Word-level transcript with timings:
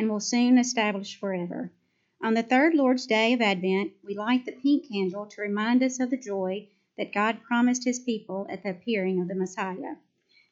and 0.00 0.08
will 0.08 0.18
soon 0.18 0.56
establish 0.56 1.20
forever. 1.20 1.70
On 2.22 2.32
the 2.32 2.42
third 2.42 2.72
Lord's 2.72 3.04
Day 3.04 3.34
of 3.34 3.42
Advent, 3.42 3.92
we 4.02 4.14
light 4.14 4.46
the 4.46 4.52
pink 4.52 4.88
candle 4.90 5.26
to 5.26 5.42
remind 5.42 5.82
us 5.82 6.00
of 6.00 6.08
the 6.08 6.16
joy 6.16 6.66
that 6.96 7.12
God 7.12 7.42
promised 7.42 7.84
his 7.84 7.98
people 7.98 8.46
at 8.48 8.62
the 8.62 8.70
appearing 8.70 9.20
of 9.20 9.28
the 9.28 9.34
Messiah. 9.34 9.96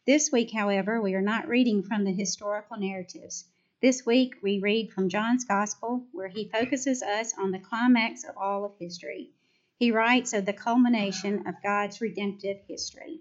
This 0.05 0.31
week, 0.31 0.53
however, 0.53 1.01
we 1.01 1.15
are 1.15 1.23
not 1.23 1.49
reading 1.49 1.83
from 1.83 2.05
the 2.05 2.13
historical 2.13 2.77
narratives. 2.77 3.47
This 3.81 4.05
week, 4.05 4.35
we 4.43 4.59
read 4.59 4.93
from 4.93 5.09
John's 5.09 5.47
Gospel, 5.47 6.05
where 6.13 6.29
he 6.29 6.51
focuses 6.51 7.03
us 7.03 7.33
on 7.39 7.51
the 7.51 7.59
climax 7.59 8.25
of 8.25 8.37
all 8.37 8.67
of 8.67 8.77
history. 8.79 9.31
He 9.79 9.93
writes 9.93 10.35
of 10.35 10.45
the 10.45 10.53
culmination 10.53 11.47
of 11.47 11.63
God's 11.63 12.03
redemptive 12.03 12.59
history. 12.69 13.21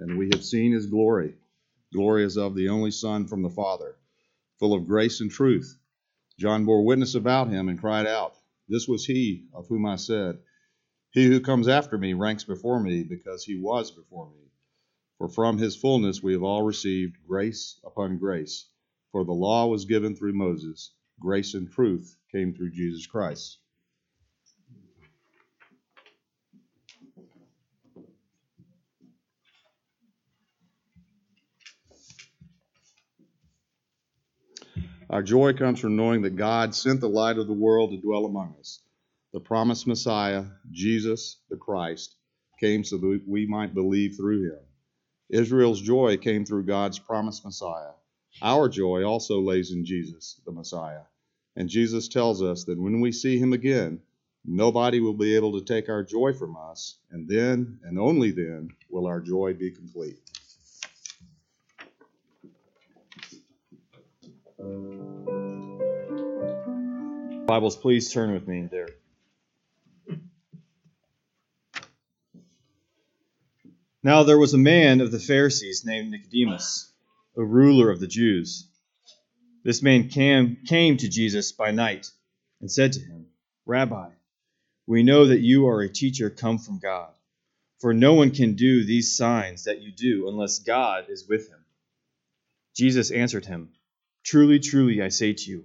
and 0.00 0.18
we 0.18 0.30
have 0.32 0.44
seen 0.44 0.72
his 0.72 0.86
glory. 0.86 1.34
Glory 1.92 2.24
as 2.24 2.36
of 2.36 2.54
the 2.54 2.68
only 2.68 2.90
Son 2.90 3.26
from 3.26 3.42
the 3.42 3.50
Father, 3.50 3.96
full 4.58 4.74
of 4.74 4.86
grace 4.86 5.20
and 5.20 5.30
truth. 5.30 5.78
John 6.38 6.64
bore 6.64 6.84
witness 6.84 7.14
about 7.14 7.50
him 7.50 7.68
and 7.68 7.78
cried 7.78 8.06
out, 8.06 8.34
This 8.68 8.88
was 8.88 9.04
he 9.04 9.48
of 9.52 9.68
whom 9.68 9.84
I 9.86 9.96
said, 9.96 10.38
He 11.12 11.26
who 11.26 11.40
comes 11.40 11.68
after 11.68 11.98
me 11.98 12.14
ranks 12.14 12.44
before 12.44 12.80
me, 12.80 13.02
because 13.02 13.44
he 13.44 13.60
was 13.60 13.90
before 13.90 14.30
me. 14.30 14.50
For 15.18 15.28
from 15.28 15.58
his 15.58 15.76
fullness 15.76 16.22
we 16.22 16.32
have 16.32 16.42
all 16.42 16.62
received 16.62 17.16
grace 17.26 17.78
upon 17.84 18.18
grace. 18.18 18.68
For 19.12 19.24
the 19.24 19.32
law 19.32 19.66
was 19.66 19.84
given 19.84 20.16
through 20.16 20.32
Moses, 20.32 20.94
grace 21.20 21.52
and 21.52 21.70
truth 21.70 22.16
came 22.32 22.54
through 22.54 22.70
Jesus 22.70 23.06
Christ. 23.06 23.58
Our 35.10 35.24
joy 35.24 35.54
comes 35.54 35.80
from 35.80 35.96
knowing 35.96 36.22
that 36.22 36.36
God 36.36 36.72
sent 36.72 37.00
the 37.00 37.08
light 37.08 37.36
of 37.36 37.48
the 37.48 37.52
world 37.52 37.90
to 37.90 37.96
dwell 38.00 38.26
among 38.26 38.54
us. 38.60 38.80
The 39.32 39.40
promised 39.40 39.88
Messiah, 39.88 40.44
Jesus 40.70 41.38
the 41.50 41.56
Christ, 41.56 42.14
came 42.60 42.84
so 42.84 42.96
that 42.96 43.22
we 43.26 43.44
might 43.44 43.74
believe 43.74 44.14
through 44.16 44.44
him. 44.44 44.60
Israel's 45.28 45.80
joy 45.80 46.16
came 46.16 46.44
through 46.44 46.66
God's 46.66 47.00
promised 47.00 47.44
Messiah. 47.44 47.90
Our 48.40 48.68
joy 48.68 49.02
also 49.02 49.40
lays 49.40 49.72
in 49.72 49.84
Jesus, 49.84 50.40
the 50.46 50.52
Messiah. 50.52 51.02
And 51.56 51.68
Jesus 51.68 52.06
tells 52.06 52.40
us 52.40 52.62
that 52.64 52.80
when 52.80 53.00
we 53.00 53.10
see 53.10 53.36
him 53.36 53.52
again, 53.52 54.00
nobody 54.44 55.00
will 55.00 55.14
be 55.14 55.34
able 55.34 55.58
to 55.58 55.64
take 55.64 55.88
our 55.88 56.04
joy 56.04 56.34
from 56.34 56.56
us, 56.56 56.98
and 57.10 57.28
then, 57.28 57.80
and 57.82 57.98
only 57.98 58.30
then, 58.30 58.68
will 58.88 59.08
our 59.08 59.20
joy 59.20 59.54
be 59.54 59.72
complete. 59.72 60.20
Bibles, 67.50 67.74
please 67.74 68.12
turn 68.12 68.32
with 68.32 68.46
me 68.46 68.68
there. 68.70 68.90
Now 74.04 74.22
there 74.22 74.38
was 74.38 74.54
a 74.54 74.58
man 74.58 75.00
of 75.00 75.10
the 75.10 75.18
Pharisees 75.18 75.84
named 75.84 76.12
Nicodemus, 76.12 76.92
a 77.36 77.42
ruler 77.42 77.90
of 77.90 77.98
the 77.98 78.06
Jews. 78.06 78.68
This 79.64 79.82
man 79.82 80.10
came, 80.10 80.58
came 80.64 80.96
to 80.98 81.08
Jesus 81.08 81.50
by 81.50 81.72
night 81.72 82.08
and 82.60 82.70
said 82.70 82.92
to 82.92 83.00
him, 83.00 83.26
Rabbi, 83.66 84.10
we 84.86 85.02
know 85.02 85.26
that 85.26 85.40
you 85.40 85.66
are 85.66 85.82
a 85.82 85.92
teacher 85.92 86.30
come 86.30 86.58
from 86.58 86.78
God, 86.78 87.12
for 87.80 87.92
no 87.92 88.14
one 88.14 88.30
can 88.30 88.54
do 88.54 88.84
these 88.84 89.16
signs 89.16 89.64
that 89.64 89.82
you 89.82 89.90
do 89.90 90.28
unless 90.28 90.60
God 90.60 91.06
is 91.08 91.26
with 91.28 91.48
him. 91.48 91.64
Jesus 92.76 93.10
answered 93.10 93.46
him, 93.46 93.72
Truly, 94.22 94.60
truly, 94.60 95.02
I 95.02 95.08
say 95.08 95.32
to 95.32 95.50
you, 95.50 95.64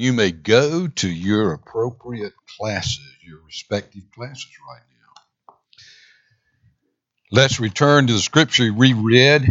You 0.00 0.14
may 0.14 0.30
go 0.30 0.86
to 0.86 1.10
your 1.10 1.52
appropriate 1.52 2.32
classes, 2.56 3.06
your 3.22 3.40
respective 3.44 4.04
classes 4.14 4.48
right 4.66 4.80
now. 4.96 5.54
Let's 7.30 7.60
return 7.60 8.06
to 8.06 8.14
the 8.14 8.18
scripture 8.18 8.72
we 8.72 8.94
read 8.94 9.46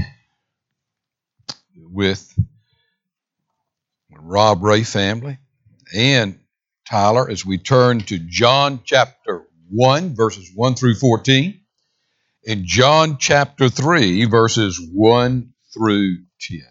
with 1.75 2.33
Rob 4.09 4.63
Ray 4.63 4.81
family 4.81 5.37
and 5.95 6.39
Tyler 6.89 7.29
as 7.29 7.45
we 7.45 7.59
turn 7.59 7.99
to 8.05 8.17
John 8.17 8.79
chapter 8.83 9.45
1, 9.69 10.15
verses 10.15 10.49
1 10.55 10.73
through 10.73 10.95
14, 10.95 11.61
and 12.47 12.65
John 12.65 13.19
chapter 13.19 13.69
3, 13.69 14.25
verses 14.25 14.81
1 14.81 15.53
through 15.75 16.23
10. 16.41 16.61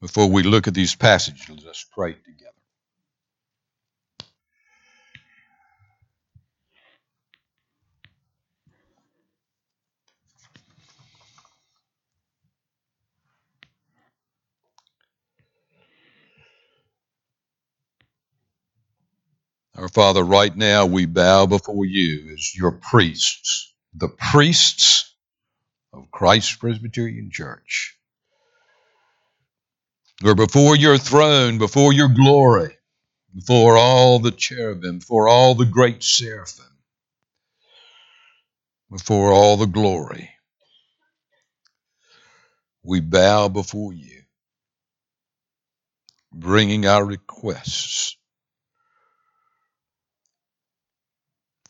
Before 0.00 0.30
we 0.30 0.44
look 0.44 0.68
at 0.68 0.74
these 0.74 0.94
passages, 0.94 1.48
let 1.48 1.66
us 1.66 1.84
pray 1.92 2.12
together. 2.12 2.52
Our 19.76 19.88
Father, 19.88 20.22
right 20.24 20.54
now 20.56 20.86
we 20.86 21.06
bow 21.06 21.46
before 21.46 21.84
you 21.84 22.32
as 22.34 22.54
your 22.56 22.72
priests, 22.72 23.72
the 23.94 24.08
priests 24.08 25.14
of 25.92 26.10
Christ 26.10 26.60
Presbyterian 26.60 27.30
Church. 27.32 27.97
Before 30.20 30.76
your 30.76 30.98
throne, 30.98 31.58
before 31.58 31.92
your 31.92 32.08
glory, 32.08 32.76
before 33.34 33.76
all 33.76 34.18
the 34.18 34.32
cherubim, 34.32 34.98
before 34.98 35.28
all 35.28 35.54
the 35.54 35.64
great 35.64 36.02
seraphim, 36.02 36.66
before 38.90 39.32
all 39.32 39.56
the 39.56 39.66
glory. 39.66 40.30
We 42.82 43.00
bow 43.00 43.48
before 43.48 43.92
you, 43.92 44.22
bringing 46.32 46.86
our 46.86 47.04
requests. 47.04 48.16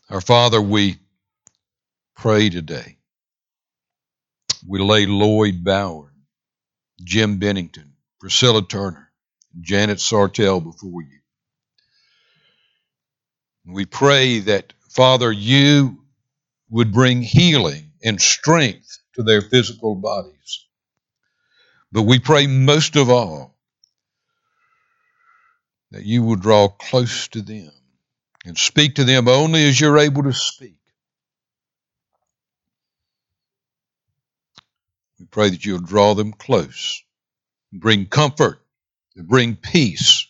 Our 0.09 0.21
Father, 0.21 0.61
we 0.61 0.97
pray 2.15 2.49
today. 2.49 2.97
We 4.67 4.79
lay 4.79 5.05
Lloyd 5.05 5.63
Bauer, 5.63 6.11
Jim 7.03 7.37
Bennington, 7.37 7.93
Priscilla 8.19 8.65
Turner, 8.67 9.11
Janet 9.61 9.99
Sartelle 9.99 10.63
before 10.63 11.01
you. 11.01 11.19
We 13.65 13.85
pray 13.85 14.39
that, 14.39 14.73
Father, 14.89 15.31
you 15.31 16.03
would 16.69 16.91
bring 16.91 17.21
healing 17.21 17.91
and 18.03 18.19
strength 18.19 18.99
to 19.15 19.23
their 19.23 19.41
physical 19.41 19.95
bodies. 19.95 20.65
But 21.91 22.03
we 22.03 22.19
pray 22.19 22.47
most 22.47 22.95
of 22.95 23.09
all 23.09 23.55
that 25.91 26.05
you 26.05 26.23
would 26.23 26.41
draw 26.41 26.67
close 26.67 27.27
to 27.29 27.41
them 27.41 27.71
and 28.45 28.57
speak 28.57 28.95
to 28.95 29.03
them 29.03 29.27
only 29.27 29.67
as 29.67 29.79
you're 29.79 29.97
able 29.97 30.23
to 30.23 30.33
speak. 30.33 30.75
We 35.19 35.25
pray 35.25 35.49
that 35.49 35.65
you'll 35.65 35.79
draw 35.79 36.13
them 36.13 36.31
close, 36.33 37.03
bring 37.71 38.05
comfort, 38.05 38.61
bring 39.15 39.55
peace, 39.55 40.27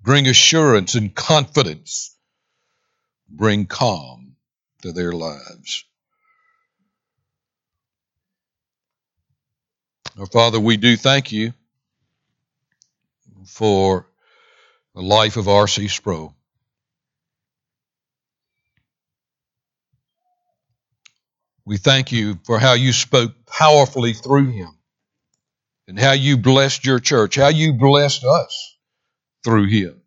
bring 0.00 0.28
assurance 0.28 0.94
and 0.94 1.14
confidence, 1.14 2.16
bring 3.28 3.66
calm 3.66 4.36
to 4.82 4.92
their 4.92 5.12
lives. 5.12 5.84
Our 10.18 10.26
Father, 10.26 10.58
we 10.58 10.76
do 10.76 10.96
thank 10.96 11.32
you 11.32 11.52
for 13.46 14.06
the 14.94 15.02
life 15.02 15.36
of 15.36 15.48
R.C. 15.48 15.88
Sproul. 15.88 16.34
We 21.66 21.76
thank 21.76 22.12
you 22.12 22.38
for 22.44 22.58
how 22.58 22.74
you 22.74 22.92
spoke 22.92 23.32
powerfully 23.46 24.12
through 24.14 24.52
him 24.52 24.75
and 25.88 25.98
how 25.98 26.12
you 26.12 26.36
blessed 26.36 26.84
your 26.84 26.98
church, 26.98 27.36
how 27.36 27.48
you 27.48 27.72
blessed 27.72 28.24
us 28.24 28.76
through 29.44 29.68
him. 29.68 30.00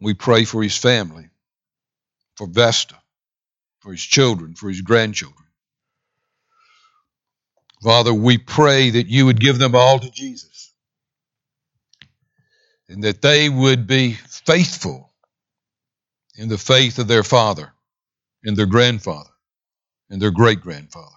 We 0.00 0.14
pray 0.14 0.44
for 0.44 0.62
his 0.62 0.76
family, 0.76 1.30
for 2.36 2.46
Vesta, 2.46 2.96
for 3.80 3.92
his 3.92 4.02
children, 4.02 4.54
for 4.54 4.68
his 4.68 4.82
grandchildren. 4.82 5.46
Father, 7.82 8.12
we 8.12 8.38
pray 8.38 8.90
that 8.90 9.06
you 9.06 9.26
would 9.26 9.40
give 9.40 9.58
them 9.58 9.74
all 9.74 9.98
to 9.98 10.10
Jesus 10.10 10.72
and 12.88 13.04
that 13.04 13.22
they 13.22 13.48
would 13.48 13.86
be 13.86 14.12
faithful 14.12 15.12
in 16.36 16.48
the 16.48 16.58
faith 16.58 16.98
of 16.98 17.08
their 17.08 17.22
father 17.22 17.72
and 18.42 18.56
their 18.56 18.66
grandfather 18.66 19.30
and 20.10 20.20
their 20.20 20.30
great 20.30 20.60
grandfather. 20.60 21.16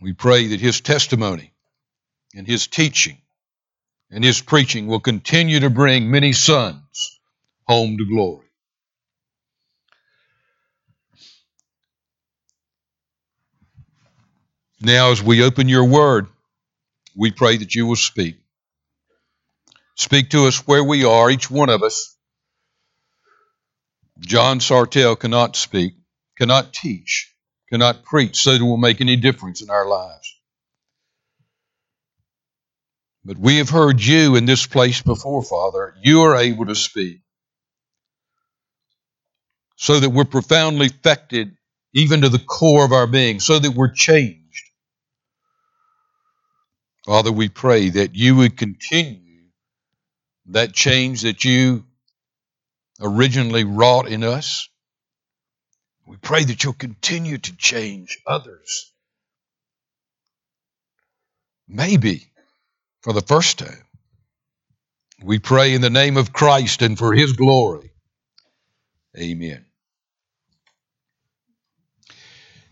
We 0.00 0.12
pray 0.14 0.48
that 0.48 0.60
his 0.60 0.80
testimony 0.80 1.52
and 2.34 2.46
his 2.46 2.66
teaching 2.66 3.18
and 4.10 4.24
his 4.24 4.40
preaching 4.40 4.86
will 4.86 5.00
continue 5.00 5.60
to 5.60 5.70
bring 5.70 6.10
many 6.10 6.32
sons 6.32 7.20
home 7.66 7.98
to 7.98 8.04
glory. 8.06 8.46
Now, 14.80 15.10
as 15.10 15.22
we 15.22 15.44
open 15.44 15.68
your 15.68 15.84
word, 15.84 16.26
we 17.14 17.30
pray 17.30 17.58
that 17.58 17.74
you 17.74 17.86
will 17.86 17.96
speak. 17.96 18.36
Speak 19.96 20.30
to 20.30 20.46
us 20.46 20.66
where 20.66 20.82
we 20.82 21.04
are, 21.04 21.30
each 21.30 21.50
one 21.50 21.68
of 21.68 21.82
us. 21.82 22.16
John 24.20 24.60
Sartelle 24.60 25.18
cannot 25.18 25.56
speak, 25.56 25.94
cannot 26.38 26.72
teach, 26.72 27.29
cannot 27.70 28.04
preach, 28.04 28.36
so 28.36 28.52
that 28.52 28.60
it 28.60 28.64
will 28.64 28.76
make 28.76 29.00
any 29.00 29.16
difference 29.16 29.62
in 29.62 29.70
our 29.70 29.86
lives. 29.86 30.36
But 33.24 33.38
we 33.38 33.58
have 33.58 33.70
heard 33.70 34.02
you 34.02 34.36
in 34.36 34.46
this 34.46 34.66
place 34.66 35.02
before, 35.02 35.42
Father. 35.42 35.94
You 36.02 36.22
are 36.22 36.36
able 36.36 36.66
to 36.66 36.74
speak. 36.74 37.20
So 39.76 40.00
that 40.00 40.10
we're 40.10 40.24
profoundly 40.24 40.86
affected 40.86 41.56
even 41.94 42.22
to 42.22 42.28
the 42.28 42.38
core 42.38 42.84
of 42.84 42.92
our 42.92 43.06
being, 43.06 43.40
so 43.40 43.58
that 43.58 43.72
we're 43.72 43.92
changed. 43.92 44.64
Father, 47.06 47.32
we 47.32 47.48
pray 47.48 47.90
that 47.90 48.14
you 48.14 48.36
would 48.36 48.56
continue 48.56 49.20
that 50.46 50.72
change 50.72 51.22
that 51.22 51.44
you 51.44 51.84
originally 53.00 53.64
wrought 53.64 54.08
in 54.08 54.24
us. 54.24 54.68
We 56.10 56.16
pray 56.16 56.42
that 56.42 56.64
you'll 56.64 56.72
continue 56.72 57.38
to 57.38 57.56
change 57.56 58.18
others. 58.26 58.90
Maybe 61.68 62.32
for 63.02 63.12
the 63.12 63.20
first 63.20 63.60
time. 63.60 63.84
We 65.22 65.38
pray 65.38 65.72
in 65.72 65.82
the 65.82 65.88
name 65.88 66.16
of 66.16 66.32
Christ 66.32 66.82
and 66.82 66.98
for 66.98 67.12
his 67.12 67.34
glory. 67.34 67.92
Amen. 69.16 69.64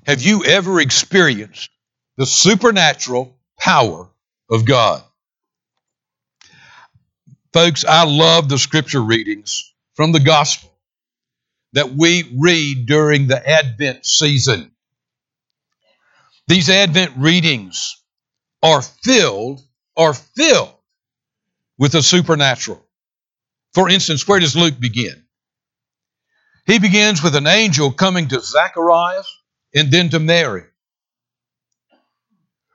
Have 0.05 0.20
you 0.20 0.44
ever 0.44 0.81
experienced 0.81 1.70
the 2.17 2.26
supernatural 2.26 3.38
power 3.56 4.11
of 4.50 4.64
God? 4.64 5.05
Folks, 7.52 7.84
I 7.84 8.05
love 8.05 8.48
the 8.48 8.58
scripture 8.58 9.01
readings 9.01 9.72
from 9.94 10.10
the 10.10 10.19
gospel 10.19 10.68
that 11.72 11.93
we 11.93 12.31
read 12.39 12.87
during 12.87 13.27
the 13.27 13.48
Advent 13.48 14.06
season. 14.06 14.70
These 16.46 16.70
Advent 16.70 17.13
readings 17.19 18.03
are 18.63 18.82
filled, 18.82 19.60
are 19.96 20.15
filled 20.15 20.75
with 21.77 21.93
the 21.93 22.03
supernatural. 22.03 22.84
For 23.75 23.89
instance, 23.89 24.27
where 24.27 24.41
does 24.41 24.56
Luke 24.56 24.81
begin? 24.81 25.25
He 26.67 26.79
begins 26.79 27.22
with 27.22 27.34
an 27.34 27.46
angel 27.46 27.93
coming 27.93 28.29
to 28.29 28.41
Zacharias 28.41 29.27
and 29.75 29.91
then 29.91 30.10
to 30.10 30.19
Mary. 30.19 30.65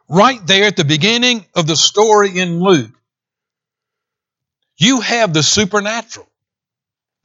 Right 0.10 0.46
there 0.46 0.66
at 0.66 0.76
the 0.76 0.86
beginning 0.86 1.46
of 1.56 1.68
the 1.68 1.76
story 1.76 2.40
in 2.40 2.60
Luke, 2.60 2.92
you 4.78 5.02
have 5.02 5.34
the 5.34 5.44
supernatural. 5.44 6.28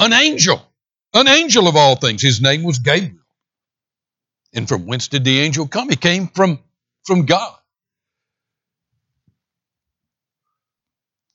An 0.00 0.12
angel, 0.12 0.62
an 1.14 1.28
angel 1.28 1.68
of 1.68 1.76
all 1.76 1.96
things. 1.96 2.22
His 2.22 2.40
name 2.40 2.62
was 2.62 2.78
Gabriel. 2.78 3.16
And 4.54 4.68
from 4.68 4.86
whence 4.86 5.08
did 5.08 5.24
the 5.24 5.40
angel 5.40 5.68
come? 5.68 5.90
He 5.90 5.96
came 5.96 6.28
from, 6.28 6.58
from 7.04 7.26
God. 7.26 7.54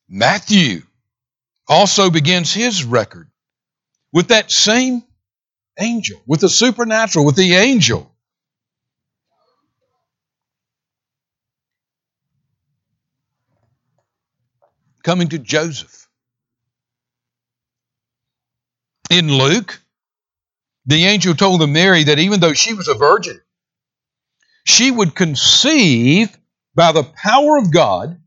Matthew 0.10 0.82
also 1.68 2.10
begins 2.10 2.54
his 2.54 2.84
record 2.84 3.30
with 4.12 4.28
that 4.28 4.52
same 4.52 5.04
angel, 5.80 6.22
with 6.28 6.42
the 6.42 6.50
supernatural, 6.50 7.26
with 7.26 7.36
the 7.36 7.56
angel. 7.56 8.12
Coming 15.04 15.30
to 15.30 15.40
Joseph. 15.40 16.03
In 19.14 19.32
Luke, 19.32 19.80
the 20.88 21.06
angel 21.06 21.36
told 21.36 21.62
the 21.62 21.68
Mary 21.68 22.06
that 22.06 22.18
even 22.18 22.40
though 22.40 22.54
she 22.54 22.74
was 22.74 22.88
a 22.88 22.96
virgin, 22.96 23.40
she 24.66 24.90
would 24.90 25.14
conceive 25.14 26.36
by 26.74 26.94
the 26.94 27.04
power 27.04 27.60
of 27.60 27.72
God 27.72 28.20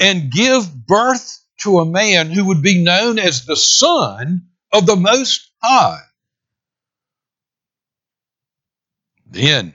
and 0.00 0.32
give 0.32 0.68
birth 0.84 1.40
to 1.58 1.78
a 1.78 1.86
man 1.86 2.28
who 2.28 2.46
would 2.46 2.60
be 2.60 2.82
known 2.82 3.20
as 3.20 3.44
the 3.44 3.54
Son 3.54 4.48
of 4.72 4.84
the 4.84 4.96
Most 4.96 5.48
High. 5.62 6.00
Then 9.26 9.74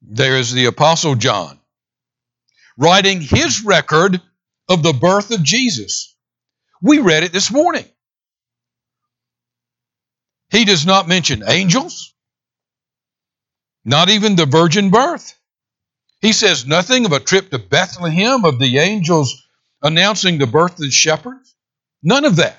there 0.00 0.38
is 0.38 0.50
the 0.50 0.64
Apostle 0.64 1.14
John 1.14 1.60
writing 2.78 3.20
his 3.20 3.62
record 3.66 4.18
of 4.66 4.82
the 4.82 4.94
birth 4.94 5.30
of 5.30 5.42
Jesus. 5.42 6.16
We 6.80 7.00
read 7.00 7.22
it 7.22 7.32
this 7.34 7.50
morning. 7.50 7.84
He 10.50 10.64
does 10.64 10.84
not 10.84 11.08
mention 11.08 11.44
angels, 11.46 12.12
not 13.84 14.08
even 14.08 14.36
the 14.36 14.46
virgin 14.46 14.90
birth. 14.90 15.38
He 16.20 16.32
says 16.32 16.66
nothing 16.66 17.06
of 17.06 17.12
a 17.12 17.20
trip 17.20 17.50
to 17.50 17.58
Bethlehem, 17.58 18.44
of 18.44 18.58
the 18.58 18.78
angels 18.78 19.42
announcing 19.82 20.38
the 20.38 20.46
birth 20.46 20.72
of 20.72 20.78
the 20.78 20.90
shepherds. 20.90 21.54
None 22.02 22.24
of 22.24 22.36
that. 22.36 22.56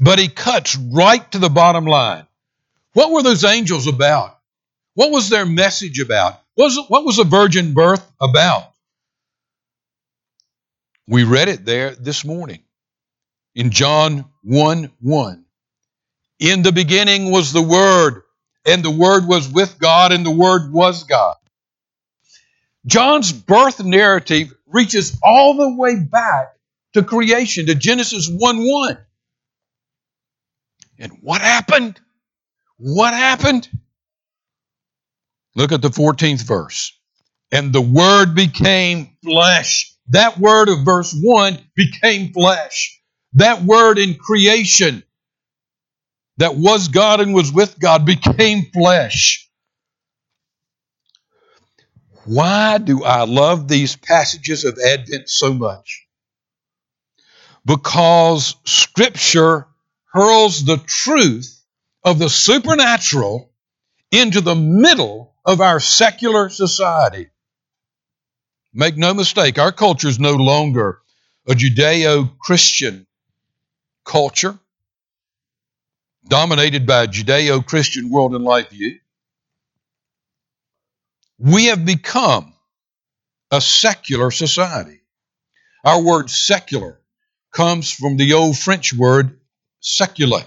But 0.00 0.18
he 0.18 0.28
cuts 0.28 0.76
right 0.76 1.30
to 1.32 1.38
the 1.38 1.48
bottom 1.48 1.84
line. 1.86 2.26
What 2.92 3.10
were 3.10 3.22
those 3.22 3.44
angels 3.44 3.86
about? 3.86 4.38
What 4.94 5.10
was 5.10 5.28
their 5.28 5.46
message 5.46 6.00
about? 6.00 6.40
What 6.54 6.66
was, 6.66 6.88
what 6.88 7.04
was 7.04 7.18
a 7.18 7.24
virgin 7.24 7.72
birth 7.72 8.04
about? 8.20 8.72
We 11.06 11.24
read 11.24 11.48
it 11.48 11.64
there 11.64 11.94
this 11.94 12.24
morning 12.24 12.62
in 13.54 13.70
John 13.70 14.26
1 14.42 14.90
1. 15.00 15.44
In 16.38 16.62
the 16.62 16.72
beginning 16.72 17.30
was 17.30 17.52
the 17.52 17.62
Word, 17.62 18.22
and 18.64 18.82
the 18.84 18.90
Word 18.90 19.26
was 19.26 19.48
with 19.48 19.78
God, 19.78 20.12
and 20.12 20.24
the 20.24 20.30
Word 20.30 20.72
was 20.72 21.04
God. 21.04 21.36
John's 22.86 23.32
birth 23.32 23.84
narrative 23.84 24.54
reaches 24.66 25.18
all 25.22 25.54
the 25.56 25.74
way 25.76 25.96
back 25.96 26.48
to 26.94 27.02
creation, 27.02 27.66
to 27.66 27.74
Genesis 27.74 28.28
1 28.28 28.58
1. 28.58 28.98
And 31.00 31.12
what 31.20 31.40
happened? 31.40 32.00
What 32.78 33.14
happened? 33.14 33.68
Look 35.54 35.72
at 35.72 35.82
the 35.82 35.90
14th 35.90 36.42
verse. 36.42 36.96
And 37.50 37.72
the 37.72 37.80
Word 37.80 38.34
became 38.34 39.16
flesh. 39.24 39.94
That 40.08 40.38
word 40.38 40.68
of 40.68 40.84
verse 40.84 41.14
1 41.14 41.58
became 41.74 42.32
flesh. 42.32 43.00
That 43.34 43.62
word 43.62 43.98
in 43.98 44.14
creation 44.14 45.02
that 46.38 46.56
was 46.56 46.88
God 46.88 47.20
and 47.20 47.34
was 47.34 47.52
with 47.52 47.78
God 47.78 48.06
became 48.06 48.70
flesh. 48.72 49.48
Why 52.24 52.78
do 52.78 53.04
I 53.04 53.24
love 53.24 53.68
these 53.68 53.96
passages 53.96 54.64
of 54.64 54.78
Advent 54.78 55.28
so 55.28 55.52
much? 55.52 56.06
Because 57.64 58.54
Scripture 58.64 59.66
hurls 60.12 60.64
the 60.64 60.78
truth 60.78 61.62
of 62.04 62.18
the 62.18 62.28
supernatural 62.28 63.50
into 64.10 64.40
the 64.40 64.54
middle 64.54 65.34
of 65.44 65.60
our 65.60 65.80
secular 65.80 66.48
society. 66.48 67.28
Make 68.72 68.96
no 68.96 69.12
mistake, 69.12 69.58
our 69.58 69.72
culture 69.72 70.08
is 70.08 70.18
no 70.18 70.34
longer 70.34 71.00
a 71.48 71.52
Judeo 71.54 72.38
Christian 72.38 73.06
culture 74.04 74.58
dominated 76.28 76.86
by 76.86 77.04
a 77.04 77.08
Judeo 77.08 77.64
Christian 77.64 78.10
world 78.10 78.34
and 78.34 78.44
life 78.44 78.70
view. 78.70 78.98
We 81.38 81.66
have 81.66 81.84
become 81.84 82.52
a 83.50 83.60
secular 83.60 84.30
society. 84.30 85.00
Our 85.84 86.02
word 86.02 86.28
secular 86.28 87.00
comes 87.52 87.90
from 87.90 88.16
the 88.16 88.34
old 88.34 88.58
French 88.58 88.92
word 88.92 89.40
secule. 89.80 90.42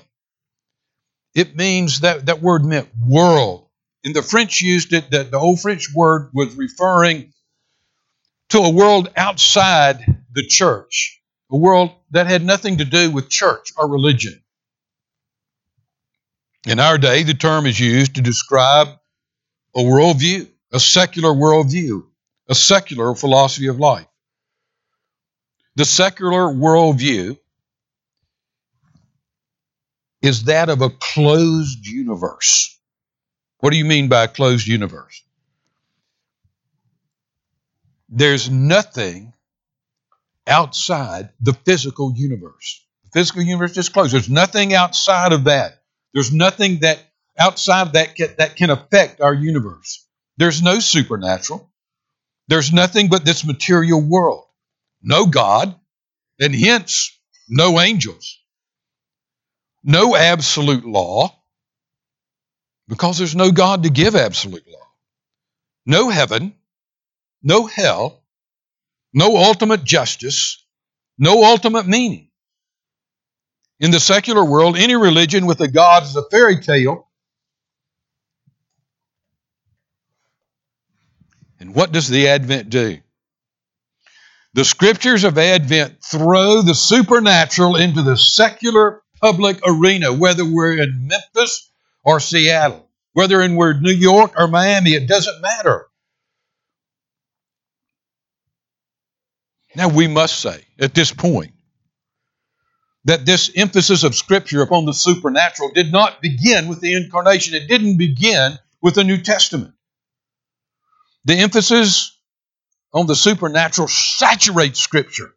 It 1.34 1.56
means 1.56 2.02
that 2.02 2.28
that 2.28 2.42
word 2.42 2.66
meant 2.66 2.90
world. 3.08 3.68
And 4.04 4.16
the 4.16 4.22
French 4.22 4.62
used 4.62 4.94
it, 4.94 5.12
that 5.12 5.32
the 5.32 5.38
old 5.38 5.62
French 5.62 5.94
word 5.94 6.32
was 6.34 6.54
referring 6.56 7.34
to 8.50 8.60
a 8.60 8.70
world 8.70 9.10
outside 9.16 10.24
the 10.34 10.46
church, 10.46 11.22
a 11.50 11.58
world 11.58 11.92
that 12.12 12.28
had 12.28 12.44
nothing 12.44 12.80
to 12.80 12.86
do 12.86 13.12
with 13.12 13.30
church 13.30 13.72
or 13.78 13.90
religion. 13.90 14.42
In 16.68 16.80
our 16.80 16.98
day, 16.98 17.24
the 17.24 17.34
term 17.34 17.66
is 17.66 17.80
used 17.80 18.16
to 18.16 18.22
describe 18.22 18.88
a 19.76 19.80
worldview, 19.80 20.48
a 20.72 20.80
secular 20.80 21.30
worldview, 21.30 22.06
a 22.48 22.56
secular 22.56 23.16
philosophy 23.16 23.68
of 23.68 23.80
life. 23.80 24.06
The 25.76 25.86
secular 25.86 26.54
worldview 26.54 27.38
is 30.22 30.44
that 30.44 30.70
of 30.70 30.82
a 30.82 30.90
closed 30.90 31.88
universe. 31.88 32.78
What 33.60 33.72
do 33.72 33.78
you 33.78 33.86
mean 33.86 34.08
by 34.08 34.26
a 34.26 34.28
closed 34.28 34.68
universe? 34.68 35.24
There's 38.10 38.50
nothing 38.50 39.34
outside 40.46 41.30
the 41.40 41.54
physical 41.54 42.14
universe. 42.16 42.86
The 43.06 43.10
physical 43.20 43.42
universe 43.42 43.78
is 43.78 43.90
closed. 43.90 44.14
There's 44.14 44.30
nothing 44.30 44.74
outside 44.74 45.32
of 45.32 45.46
that. 45.46 45.81
There's 46.14 46.34
nothing 46.34 46.80
that 46.80 47.00
outside 47.40 47.94
that 47.94 48.16
can, 48.16 48.30
that 48.38 48.56
can 48.56 48.70
affect 48.70 49.22
our 49.22 49.34
universe. 49.34 50.06
There's 50.38 50.62
no 50.62 50.80
supernatural. 50.80 51.72
There's 52.48 52.74
nothing 52.74 53.08
but 53.10 53.24
this 53.24 53.46
material 53.46 54.02
world. 54.02 54.46
No 55.02 55.26
God, 55.26 55.76
and 56.40 56.54
hence 56.54 57.18
no 57.48 57.80
angels. 57.80 58.40
No 59.84 60.16
absolute 60.16 60.86
law, 60.86 61.36
because 62.88 63.18
there's 63.18 63.36
no 63.36 63.52
God 63.52 63.84
to 63.84 63.90
give 63.90 64.16
absolute 64.16 64.68
law. 64.68 64.88
No 65.86 66.10
heaven, 66.10 66.54
no 67.42 67.66
hell, 67.66 68.24
no 69.14 69.38
ultimate 69.38 69.84
justice, 69.84 70.64
no 71.18 71.44
ultimate 71.44 71.88
meaning. 71.88 72.31
In 73.82 73.90
the 73.90 74.00
secular 74.00 74.46
world, 74.46 74.78
any 74.78 74.96
religion 74.96 75.48
with 75.48 75.60
a 75.60 75.68
God 75.68 76.04
is 76.04 76.16
a 76.16 76.24
fairy 76.30 76.62
tale. 76.62 77.10
And 81.60 81.74
what 81.74 81.92
does 81.92 82.08
the 82.08 82.28
Advent 82.28 82.70
do? 82.70 83.00
The 84.54 84.66
scriptures 84.66 85.24
of 85.24 85.40
Advent 85.40 86.04
throw 86.04 86.62
the 86.62 86.76
supernatural 86.76 87.76
into 87.76 88.04
the 88.04 88.18
secular 88.18 89.02
public 89.20 89.60
arena, 89.66 90.14
whether 90.14 90.46
we're 90.46 90.78
in 90.78 91.08
Memphis 91.08 91.72
or 92.04 92.20
Seattle, 92.20 92.88
whether 93.14 93.42
in 93.42 93.56
we're 93.56 93.80
New 93.80 93.92
York 93.92 94.34
or 94.38 94.48
Miami, 94.48 94.92
it 94.92 95.08
doesn't 95.08 95.42
matter. 95.42 95.88
Now, 99.76 99.88
we 99.88 100.08
must 100.08 100.40
say 100.40 100.66
at 100.80 100.94
this 100.94 101.12
point 101.12 101.54
that 103.06 103.26
this 103.26 103.52
emphasis 103.56 104.04
of 104.04 104.16
Scripture 104.16 104.62
upon 104.62 104.86
the 104.86 104.94
supernatural 104.94 105.72
did 105.74 105.92
not 105.92 106.22
begin 106.22 106.68
with 106.68 106.82
the 106.82 106.94
incarnation, 106.94 107.56
it 107.56 107.68
didn't 107.68 107.98
begin 107.98 108.58
with 108.82 108.96
the 108.96 109.04
New 109.04 109.22
Testament. 109.22 109.74
The 111.26 111.36
emphasis 111.36 112.18
on 112.94 113.08
the 113.08 113.16
supernatural 113.16 113.88
saturates 113.88 114.80
Scripture. 114.80 115.34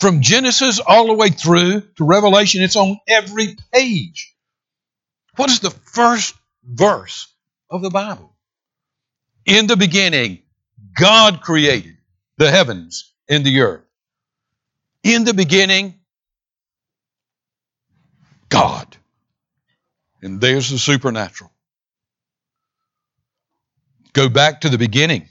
From 0.00 0.22
Genesis 0.22 0.80
all 0.80 1.06
the 1.06 1.14
way 1.14 1.28
through 1.30 1.82
to 1.96 2.04
Revelation, 2.04 2.62
it's 2.62 2.76
on 2.76 2.98
every 3.06 3.56
page. 3.72 4.34
What 5.36 5.50
is 5.50 5.60
the 5.60 5.70
first 5.70 6.34
verse 6.64 7.28
of 7.70 7.82
the 7.82 7.90
Bible? 7.90 8.34
In 9.46 9.66
the 9.66 9.76
beginning, 9.76 10.42
God 10.98 11.40
created 11.40 11.96
the 12.38 12.50
heavens 12.50 13.12
and 13.28 13.44
the 13.44 13.60
earth. 13.60 13.84
In 15.02 15.24
the 15.24 15.34
beginning, 15.34 16.00
God. 18.54 18.96
And 20.22 20.40
there's 20.40 20.70
the 20.70 20.78
supernatural. 20.78 21.50
Go 24.12 24.28
back 24.28 24.62
to 24.62 24.68
the 24.68 24.78
beginning, 24.78 25.28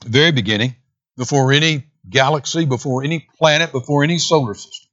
the 0.00 0.08
very 0.08 0.32
beginning, 0.32 0.76
before 1.16 1.52
any 1.52 1.84
galaxy, 2.08 2.64
before 2.64 3.04
any 3.04 3.28
planet, 3.38 3.70
before 3.70 4.02
any 4.02 4.18
solar 4.18 4.54
system. 4.54 4.88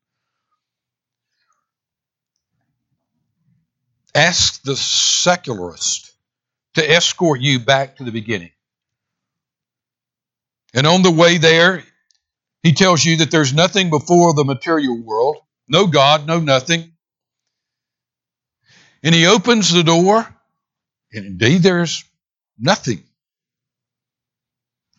Ask 4.13 4.62
the 4.63 4.75
secularist 4.75 6.12
to 6.75 6.88
escort 6.88 7.42
you 7.42 7.60
back 7.60 7.98
to 7.98 8.03
the 8.03 8.12
beginning. 8.12 8.51
And 10.74 10.86
on 10.86 11.01
the 11.03 11.12
way 11.12 11.38
there, 11.38 11.84
he 12.62 12.74
tells 12.74 13.03
you 13.03 13.18
that 13.18 13.32
there's 13.32 13.53
nothing 13.53 13.89
before 13.89 14.34
the 14.34 14.44
material 14.44 15.01
world 15.01 15.38
no 15.68 15.88
God, 15.88 16.27
no 16.27 16.39
nothing. 16.39 16.93
And 19.03 19.13
he 19.13 19.27
opens 19.27 19.72
the 19.72 19.83
door, 19.83 20.25
and 21.12 21.25
indeed 21.25 21.62
there's 21.62 22.05
nothing. 22.57 23.03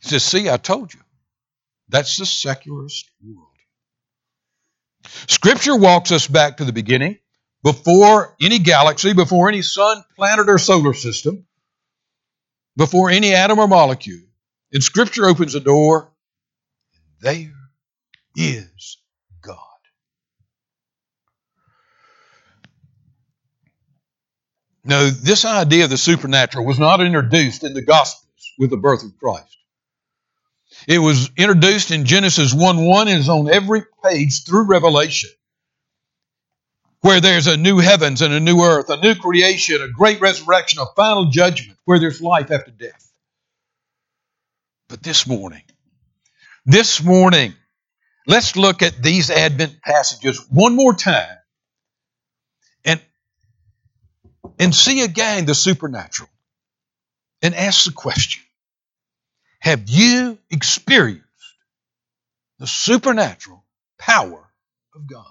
He 0.02 0.08
says, 0.08 0.22
See, 0.22 0.50
I 0.50 0.58
told 0.58 0.92
you. 0.92 1.00
That's 1.88 2.16
the 2.16 2.26
secularist 2.26 3.10
world. 3.22 3.48
Scripture 5.26 5.76
walks 5.76 6.12
us 6.12 6.26
back 6.26 6.58
to 6.58 6.64
the 6.64 6.72
beginning, 6.72 7.18
before 7.62 8.36
any 8.42 8.58
galaxy, 8.58 9.14
before 9.14 9.48
any 9.48 9.62
sun, 9.62 10.04
planet, 10.16 10.48
or 10.48 10.58
solar 10.58 10.92
system, 10.92 11.46
before 12.76 13.10
any 13.10 13.34
atom 13.34 13.58
or 13.58 13.66
molecule. 13.66 14.20
And 14.72 14.82
Scripture 14.82 15.26
opens 15.26 15.54
a 15.54 15.60
door, 15.60 16.12
and 16.94 17.02
there 17.20 17.54
is 18.36 18.98
God. 19.40 19.73
No, 24.84 25.08
this 25.08 25.44
idea 25.44 25.84
of 25.84 25.90
the 25.90 25.96
supernatural 25.96 26.66
was 26.66 26.78
not 26.78 27.00
introduced 27.00 27.64
in 27.64 27.74
the 27.74 27.82
Gospels 27.82 28.52
with 28.58 28.70
the 28.70 28.76
birth 28.76 29.02
of 29.02 29.16
Christ. 29.18 29.56
It 30.86 30.98
was 30.98 31.30
introduced 31.36 31.90
in 31.90 32.04
Genesis 32.04 32.52
1 32.52 32.84
1 32.84 33.08
and 33.08 33.18
is 33.18 33.28
on 33.28 33.50
every 33.50 33.82
page 34.04 34.44
through 34.44 34.66
Revelation, 34.66 35.30
where 37.00 37.20
there's 37.20 37.46
a 37.46 37.56
new 37.56 37.78
heavens 37.78 38.22
and 38.22 38.34
a 38.34 38.40
new 38.40 38.62
earth, 38.62 38.90
a 38.90 38.98
new 38.98 39.14
creation, 39.14 39.80
a 39.82 39.88
great 39.88 40.20
resurrection, 40.20 40.80
a 40.80 40.86
final 40.96 41.26
judgment, 41.26 41.78
where 41.84 41.98
there's 41.98 42.20
life 42.20 42.50
after 42.50 42.70
death. 42.70 43.12
But 44.88 45.02
this 45.02 45.26
morning, 45.26 45.62
this 46.66 47.02
morning, 47.02 47.54
let's 48.26 48.56
look 48.56 48.82
at 48.82 49.02
these 49.02 49.30
Advent 49.30 49.80
passages 49.82 50.44
one 50.50 50.76
more 50.76 50.94
time 50.94 51.38
and, 52.84 53.00
and 54.58 54.74
see 54.74 55.02
again 55.02 55.46
the 55.46 55.54
supernatural 55.54 56.30
and 57.42 57.54
ask 57.54 57.84
the 57.84 57.92
question 57.92 58.42
Have 59.60 59.88
you 59.88 60.38
experienced 60.50 61.24
the 62.58 62.66
supernatural 62.66 63.64
power 63.98 64.48
of 64.94 65.06
God? 65.06 65.26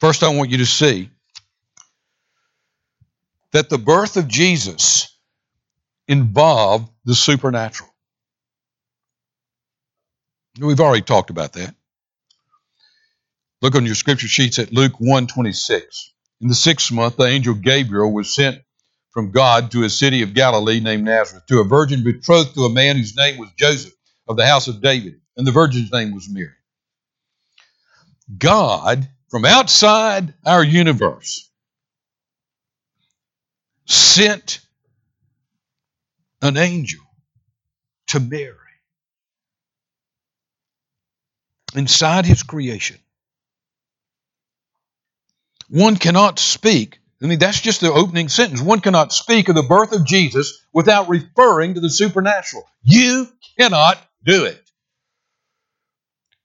First, 0.00 0.22
I 0.22 0.34
want 0.34 0.50
you 0.50 0.58
to 0.58 0.66
see 0.66 1.10
that 3.52 3.70
the 3.70 3.78
birth 3.78 4.16
of 4.16 4.28
Jesus 4.28 5.16
involved 6.08 6.90
the 7.04 7.14
supernatural. 7.14 7.90
We've 10.60 10.80
already 10.80 11.02
talked 11.02 11.30
about 11.30 11.54
that. 11.54 11.74
Look 13.62 13.74
on 13.74 13.86
your 13.86 13.94
scripture 13.94 14.28
sheets 14.28 14.58
at 14.58 14.72
Luke 14.72 14.94
1:26. 15.00 16.13
In 16.40 16.48
the 16.48 16.54
sixth 16.54 16.92
month, 16.92 17.16
the 17.16 17.24
angel 17.24 17.54
Gabriel 17.54 18.12
was 18.12 18.34
sent 18.34 18.60
from 19.12 19.30
God 19.30 19.70
to 19.70 19.84
a 19.84 19.90
city 19.90 20.22
of 20.22 20.34
Galilee 20.34 20.80
named 20.80 21.04
Nazareth, 21.04 21.46
to 21.48 21.60
a 21.60 21.64
virgin 21.64 22.02
betrothed 22.04 22.54
to 22.54 22.64
a 22.64 22.70
man 22.70 22.96
whose 22.96 23.16
name 23.16 23.38
was 23.38 23.50
Joseph 23.56 23.94
of 24.28 24.36
the 24.36 24.46
house 24.46 24.68
of 24.68 24.82
David, 24.82 25.14
and 25.36 25.46
the 25.46 25.52
virgin's 25.52 25.92
name 25.92 26.12
was 26.12 26.28
Mary. 26.28 26.50
God, 28.36 29.08
from 29.30 29.44
outside 29.44 30.34
our 30.44 30.64
universe, 30.64 31.48
sent 33.86 34.60
an 36.42 36.56
angel 36.56 37.02
to 38.08 38.20
Mary 38.20 38.56
inside 41.74 42.26
his 42.26 42.42
creation. 42.42 42.98
One 45.68 45.96
cannot 45.96 46.38
speak, 46.38 46.98
I 47.24 47.26
mean, 47.26 47.38
that's 47.38 47.60
just 47.60 47.80
the 47.80 47.90
opening 47.90 48.28
sentence. 48.28 48.60
One 48.60 48.80
cannot 48.80 49.12
speak 49.12 49.48
of 49.48 49.54
the 49.54 49.62
birth 49.62 49.92
of 49.92 50.04
Jesus 50.04 50.62
without 50.74 51.08
referring 51.08 51.74
to 51.74 51.80
the 51.80 51.88
supernatural. 51.88 52.68
You 52.82 53.28
cannot 53.58 53.98
do 54.24 54.44
it. 54.44 54.60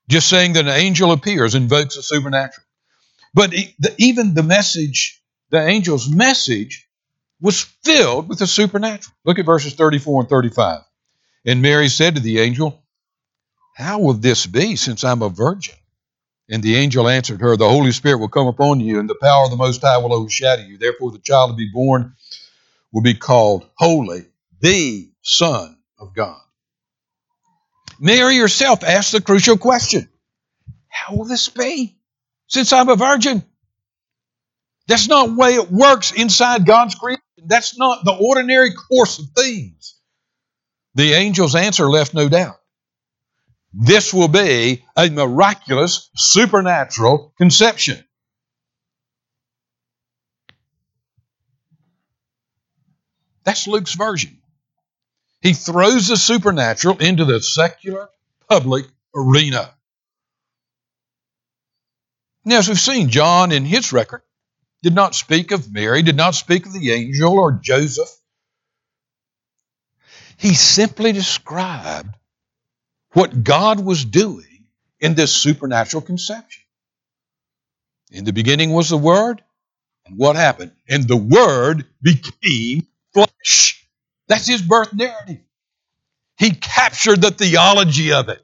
Just 0.08 0.30
saying 0.30 0.54
that 0.54 0.66
an 0.66 0.72
angel 0.72 1.12
appears 1.12 1.54
invokes 1.54 1.98
the 1.98 2.02
supernatural. 2.02 2.66
But 3.34 3.54
even 3.98 4.34
the 4.34 4.44
message, 4.44 5.22
the 5.50 5.60
angel's 5.60 6.10
message, 6.10 6.88
was 7.42 7.62
filled 7.62 8.30
with 8.30 8.40
the 8.40 8.48
supernatural. 8.48 9.14
Look 9.26 9.38
at 9.38 9.46
verses 9.46 9.74
34 9.74 10.22
and 10.22 10.30
35. 10.30 10.82
And 11.46 11.62
Mary 11.62 11.90
said 11.90 12.16
to 12.16 12.22
the 12.22 12.40
angel, 12.40 12.82
How 13.76 14.00
will 14.00 14.14
this 14.14 14.46
be 14.46 14.78
since 14.78 15.04
I'm 15.04 15.22
a 15.22 15.30
virgin? 15.30 15.76
And 16.50 16.64
the 16.64 16.76
angel 16.76 17.08
answered 17.08 17.42
her, 17.42 17.56
The 17.56 17.70
Holy 17.70 17.92
Spirit 17.92 18.18
will 18.18 18.30
come 18.30 18.48
upon 18.48 18.80
you, 18.80 19.00
and 19.00 19.10
the 19.10 19.18
power 19.22 19.46
of 19.46 19.52
the 19.52 19.58
Most 19.58 19.82
High 19.82 20.00
will 20.00 20.14
overshadow 20.14 20.64
you. 20.64 20.78
Therefore, 20.78 21.12
the 21.12 21.20
child 21.20 21.52
to 21.52 21.56
be 21.56 21.70
born 21.72 22.16
will 22.92 23.04
be 23.04 23.14
called 23.14 23.70
Holy, 23.76 24.26
the 24.60 25.12
Son 25.22 25.78
of 26.00 26.16
God. 26.16 26.42
Mary 28.00 28.38
herself 28.38 28.84
asked 28.84 29.12
the 29.12 29.22
crucial 29.22 29.58
question 29.58 30.10
How 30.88 31.16
will 31.16 31.26
this 31.26 31.50
be 31.50 31.98
since 32.48 32.74
I'm 32.74 32.90
a 32.90 32.96
virgin? 32.96 33.44
That's 34.88 35.08
not 35.08 35.28
the 35.28 35.36
way 35.36 35.54
it 35.54 35.72
works 35.72 36.12
inside 36.12 36.66
God's 36.66 36.96
creation. 36.96 37.22
That's 37.46 37.78
not 37.78 38.04
the 38.06 38.14
ordinary 38.14 38.74
course 38.74 39.20
of 39.20 39.26
things. 39.36 39.96
The 40.96 41.14
angel's 41.14 41.56
answer 41.56 41.90
left 41.90 42.16
no 42.16 42.28
doubt. 42.28 42.59
This 43.74 44.14
will 44.14 44.28
be 44.28 44.84
a 44.98 45.10
miraculous, 45.10 46.10
supernatural 46.16 47.34
conception. 47.38 48.04
That's 53.44 53.68
Luke's 53.68 53.96
version. 53.96 54.42
He 55.42 55.54
throws 55.54 56.08
the 56.08 56.18
supernatural 56.18 56.98
into 56.98 57.26
the 57.26 57.42
secular 57.42 58.10
public 58.50 58.86
arena. 59.16 59.74
Now, 62.44 62.58
as 62.58 62.68
we've 62.68 62.80
seen, 62.80 63.10
John 63.10 63.52
in 63.52 63.66
his 63.66 63.94
record 63.94 64.22
did 64.82 64.96
not 64.96 65.16
speak 65.16 65.52
of 65.52 65.72
Mary, 65.72 66.02
did 66.02 66.16
not 66.16 66.36
speak 66.36 66.66
of 66.66 66.74
the 66.74 66.92
angel 66.92 67.34
or 67.34 67.52
Joseph. 67.54 68.10
He 70.38 70.54
simply 70.54 71.12
described 71.12 72.16
what 73.14 73.44
God 73.44 73.84
was 73.84 74.06
doing 74.06 74.66
in 75.00 75.16
this 75.16 75.34
supernatural 75.34 76.02
conception. 76.02 76.64
In 78.12 78.26
the 78.26 78.34
beginning 78.34 78.72
was 78.72 78.90
the 78.90 78.98
Word, 78.98 79.44
and 80.06 80.18
what 80.18 80.36
happened? 80.36 80.72
And 80.88 81.08
the 81.08 81.18
Word 81.18 81.86
became 82.02 82.88
flesh. 83.14 83.88
That's 84.28 84.48
his 84.48 84.62
birth 84.62 84.94
narrative. 84.94 85.42
He 86.38 86.52
captured 86.52 87.22
the 87.22 87.32
theology 87.32 88.14
of 88.14 88.30
it. 88.30 88.44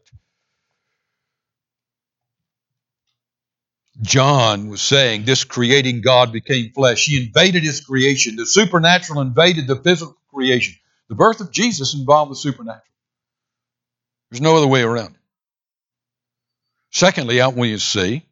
John 4.01 4.67
was 4.67 4.81
saying 4.81 5.23
this 5.23 5.45
creating 5.45 6.01
God 6.01 6.33
became 6.33 6.71
flesh. 6.73 7.05
He 7.05 7.25
invaded 7.25 7.63
his 7.63 7.79
creation. 7.79 8.35
The 8.35 8.45
supernatural 8.45 9.21
invaded 9.21 9.67
the 9.67 9.77
physical 9.77 10.17
creation. 10.33 10.75
The 11.07 11.15
birth 11.15 11.39
of 11.39 11.51
Jesus 11.51 11.95
involved 11.95 12.31
the 12.31 12.35
supernatural. 12.35 12.83
There's 14.29 14.41
no 14.41 14.57
other 14.57 14.67
way 14.67 14.81
around 14.81 15.15
it. 15.15 15.21
Secondly, 16.91 17.41
I 17.41 17.47
want 17.47 17.69
you 17.69 17.77
to 17.77 17.83
see 17.83 18.25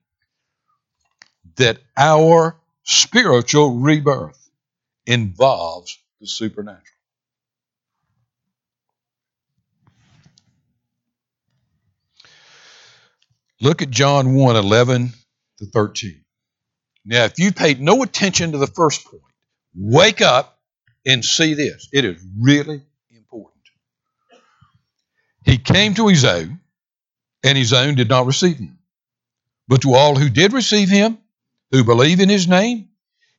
that 1.58 1.78
our 1.98 2.58
spiritual 2.84 3.80
rebirth 3.80 4.50
involves 5.06 5.98
the 6.20 6.28
supernatural. 6.28 6.84
Look 13.62 13.82
at 13.82 13.90
John 13.90 14.36
1 14.36 14.56
11 14.58 15.14
to 15.60 15.66
13. 15.66 16.24
Now, 17.06 17.26
if 17.26 17.40
you 17.40 17.52
paid 17.52 17.80
no 17.80 18.04
attention 18.04 18.52
to 18.54 18.58
the 18.58 18.68
first 18.68 19.06
point, 19.06 19.24
wake 19.76 20.22
up 20.22 20.60
and 21.06 21.24
see 21.24 21.54
this. 21.54 21.88
It 21.94 22.06
is 22.06 22.26
really. 22.38 22.82
He 25.46 25.58
came 25.58 25.94
to 25.96 26.08
his 26.08 26.24
own, 26.26 26.60
and 27.44 27.58
his 27.58 27.74
own 27.74 27.96
did 27.96 28.10
not 28.10 28.26
receive 28.26 28.58
him. 28.58 28.80
But 29.68 29.82
to 29.82 29.94
all 29.94 30.16
who 30.16 30.30
did 30.30 30.54
receive 30.54 30.90
him, 30.90 31.18
who 31.72 31.84
believe 31.84 32.20
in 32.20 32.30
his 32.30 32.48
name, 32.48 32.90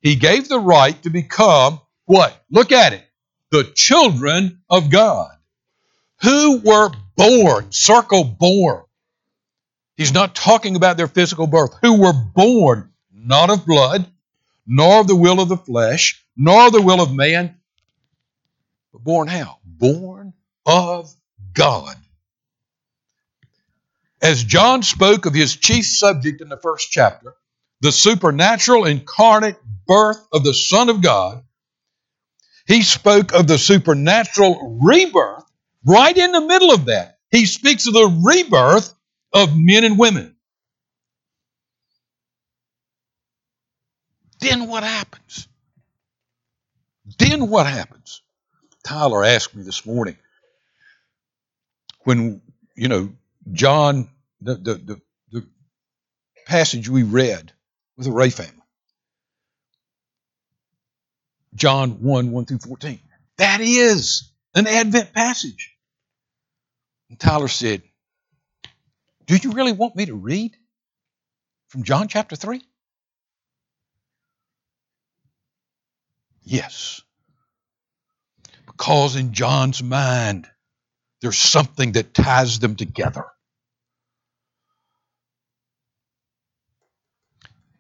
he 0.01 0.17
gave 0.17 0.49
the 0.49 0.59
right 0.59 1.01
to 1.03 1.11
become 1.11 1.81
what? 2.07 2.45
Look 2.51 2.73
at 2.73 2.93
it. 2.93 3.05
The 3.51 3.65
children 3.75 4.63
of 4.69 4.91
God, 4.91 5.31
who 6.23 6.59
were 6.59 6.91
born, 7.17 7.73
circle 7.73 8.25
born. 8.25 8.83
He's 9.97 10.13
not 10.13 10.35
talking 10.35 10.77
about 10.77 10.97
their 10.97 11.07
physical 11.07 11.47
birth, 11.47 11.75
who 11.81 12.01
were 12.01 12.13
born 12.13 12.93
not 13.13 13.51
of 13.51 13.65
blood, 13.65 14.07
nor 14.67 15.01
of 15.01 15.07
the 15.07 15.17
will 15.17 15.41
of 15.41 15.49
the 15.49 15.57
flesh, 15.57 16.23
nor 16.37 16.71
the 16.71 16.83
will 16.83 17.01
of 17.01 17.15
man, 17.15 17.57
but 18.93 19.05
born 19.05 19.29
how? 19.29 19.59
Born 19.65 20.35
of 20.67 21.15
God. 21.55 21.97
As 24.23 24.43
John 24.43 24.83
spoke 24.83 25.27
of 25.27 25.35
his 25.35 25.57
chief 25.57 25.87
subject 25.87 26.41
in 26.41 26.49
the 26.49 26.57
first 26.57 26.91
chapter, 26.91 27.35
the 27.81 27.93
supernatural 27.93 28.87
incarnate 28.87 29.59
birth 29.87 30.27
of 30.33 30.45
the 30.45 30.55
Son 30.55 30.89
of 30.89 31.03
God, 31.03 31.45
he 32.67 32.83
spoke 32.83 33.35
of 33.35 33.47
the 33.47 33.59
supernatural 33.59 34.79
rebirth 34.83 35.45
right 35.85 36.17
in 36.17 36.33
the 36.33 36.41
middle 36.41 36.73
of 36.73 36.87
that. 36.87 37.19
He 37.31 37.47
speaks 37.47 37.87
of 37.87 37.95
the 37.95 38.23
rebirth 38.25 38.95
of 39.33 39.57
men 39.57 39.85
and 39.85 39.99
women. 39.99 40.37
Then 44.41 44.69
what 44.69 44.83
happens? 44.83 45.49
Then 47.19 47.51
what 47.51 47.67
happens? 47.67 48.23
Tyler 48.85 49.25
asked 49.25 49.55
me 49.55 49.63
this 49.63 49.85
morning, 49.87 50.17
when 52.05 52.41
you 52.77 52.89
know 52.89 53.13
John, 53.53 54.09
the 54.41 54.55
the 54.55 54.75
the, 54.75 55.01
the 55.33 55.47
passage 56.47 56.89
we 56.89 57.03
read 57.03 57.53
with 57.97 58.07
the 58.07 58.13
Ray 58.13 58.31
family, 58.31 58.53
John 61.55 62.03
one 62.03 62.31
one 62.31 62.45
through 62.47 62.59
fourteen. 62.59 63.01
That 63.39 63.61
is 63.61 64.31
an 64.55 64.67
Advent 64.67 65.13
passage. 65.13 65.73
And 67.11 67.19
Tyler 67.19 67.49
said, 67.49 67.83
"Do 69.27 69.37
you 69.37 69.53
really 69.53 69.73
want 69.73 69.97
me 69.97 70.07
to 70.07 70.15
read 70.15 70.57
from 71.69 71.83
John 71.83 72.09
chapter 72.09 72.37
three? 72.37 72.63
Yes. 76.45 77.01
Because 78.67 79.17
in 79.17 79.33
John's 79.33 79.83
mind, 79.83 80.47
there's 81.25 81.39
something 81.39 81.93
that 81.93 82.13
ties 82.13 82.59
them 82.59 82.77
together. 82.77 83.25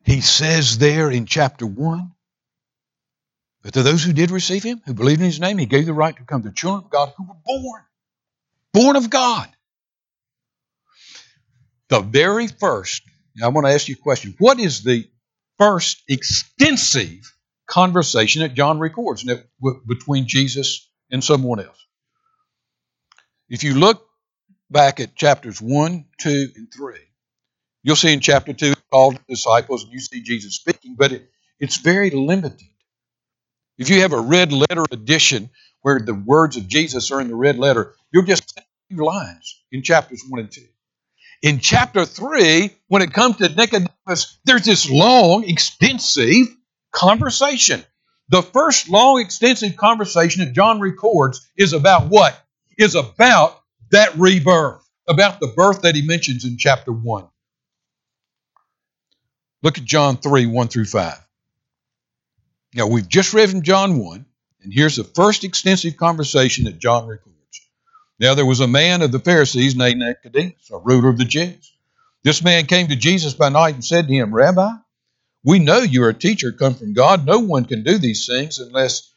He 0.02 0.22
says 0.22 0.78
there 0.78 1.11
in 1.11 1.26
chapter 1.26 1.66
1 1.66 2.11
that 3.62 3.74
to 3.74 3.83
those 3.83 4.02
who 4.02 4.14
did 4.14 4.30
receive 4.30 4.62
him, 4.62 4.80
who 4.87 4.94
believed 4.94 5.20
in 5.20 5.26
his 5.26 5.40
name, 5.40 5.59
he 5.59 5.66
gave 5.66 5.85
the 5.85 5.92
right 5.92 6.16
to 6.16 6.22
become 6.22 6.40
the 6.40 6.52
children 6.52 6.85
of 6.85 6.90
God 6.90 7.12
who 7.16 7.28
were 7.28 7.37
born, 7.44 7.83
born 8.72 8.96
of 8.96 9.11
God. 9.11 9.48
The 11.88 12.00
very 12.00 12.48
first, 12.48 13.02
now 13.37 13.46
I 13.46 13.48
want 13.50 13.66
to 13.66 13.72
ask 13.74 13.88
you 13.88 13.96
a 13.98 14.02
question. 14.02 14.35
What 14.38 14.59
is 14.59 14.83
the 14.83 15.07
first 15.59 16.02
extensive 16.09 17.30
conversation 17.66 18.40
that 18.40 18.54
John 18.54 18.78
records 18.78 19.22
between 19.87 20.28
Jesus 20.28 20.90
and 21.11 21.22
someone 21.22 21.61
else? 21.61 21.84
If 23.48 23.62
you 23.64 23.74
look 23.74 24.07
back 24.70 25.00
at 25.00 25.14
chapters 25.14 25.61
1, 25.61 26.04
2, 26.18 26.48
and 26.57 26.68
3, 26.72 26.94
you'll 27.83 27.96
see 27.96 28.12
in 28.12 28.20
chapter 28.20 28.52
2, 28.52 28.74
all 28.90 29.12
the 29.12 29.20
disciples, 29.28 29.85
and 29.85 29.92
you 29.92 30.00
see 30.00 30.22
Jesus 30.22 30.57
speaking, 30.57 30.96
but 30.98 31.12
it, 31.12 31.30
it's 31.61 31.76
very 31.78 32.11
limited. 32.11 32.68
If 33.76 33.90
you 33.90 34.00
have 34.02 34.12
a 34.12 34.20
red 34.20 34.52
letter 34.52 34.85
edition 34.90 35.50
where 35.83 36.00
the 36.00 36.14
words 36.14 36.57
of 36.57 36.68
Jesus 36.68 37.11
are 37.11 37.20
in 37.20 37.28
the 37.28 37.35
red 37.35 37.59
letter, 37.59 37.94
you'll 38.12 38.24
just 38.24 38.54
see 38.54 38.64
few 38.88 39.04
lines 39.04 39.62
in 39.72 39.83
chapters 39.83 40.22
1 40.28 40.40
and 40.40 40.50
2. 40.50 40.61
In 41.42 41.59
chapter 41.59 42.04
3, 42.04 42.70
when 42.88 43.02
it 43.02 43.12
comes 43.12 43.37
to 43.37 43.48
Nicodemus, 43.48 44.38
there's 44.44 44.64
this 44.64 44.88
long, 44.88 45.44
extensive 45.44 46.46
conversation. 46.92 47.85
The 48.30 48.42
first 48.42 48.88
long, 48.88 49.20
extensive 49.20 49.76
conversation 49.76 50.44
that 50.44 50.54
John 50.54 50.80
records 50.80 51.46
is 51.57 51.72
about 51.74 52.09
what? 52.09 52.40
Is 52.79 52.95
about 52.95 53.61
that 53.91 54.17
rebirth, 54.17 54.89
about 55.09 55.41
the 55.41 55.49
birth 55.49 55.83
that 55.83 55.95
he 55.95 56.03
mentions 56.03 56.45
in 56.45 56.57
chapter 56.59 56.93
1. 56.93 57.29
Look 59.63 59.79
at 59.79 59.85
John 59.85 60.17
3 60.17 60.47
1 60.47 60.69
through 60.69 60.87
5. 60.87 61.17
Now, 62.75 62.89
we've 62.89 63.09
just 63.09 63.33
read 63.33 63.51
from 63.51 63.63
John 63.63 63.99
1, 63.99 64.27
and 64.63 64.73
here's 64.73 64.97
the 64.97 65.05
first 65.05 65.45
extensive 65.45 65.97
conversation 65.97 66.65
that 66.65 66.79
John 66.79 67.07
records. 67.07 67.35
Now, 68.19 68.35
there 68.35 68.47
was 68.47 68.61
a 68.61 68.67
man 68.67 69.03
of 69.03 69.13
the 69.13 69.19
Pharisees 69.19 69.77
named 69.77 70.01
Nicodemus, 70.01 70.71
a 70.73 70.79
ruler 70.79 71.09
of 71.09 71.19
the 71.19 71.25
Jews. 71.25 71.73
This 72.23 72.43
man 72.43 72.67
came 72.67 72.89
to 72.89 72.97
Jesus 72.97 73.35
by 73.35 73.49
night 73.49 73.75
and 73.75 73.85
said 73.85 74.09
to 74.09 74.15
him, 74.15 74.35
Rabbi, 74.35 74.71
we 75.45 75.59
know 75.59 75.79
you 75.79 76.05
are 76.05 76.11
a 76.11 76.15
teacher 76.15 76.53
come 76.53 76.75
from 76.75 76.95
God. 76.95 77.27
No 77.27 77.41
one 77.41 77.65
can 77.65 77.83
do 77.83 77.99
these 77.99 78.27
things 78.27 78.59
unless 78.59 79.13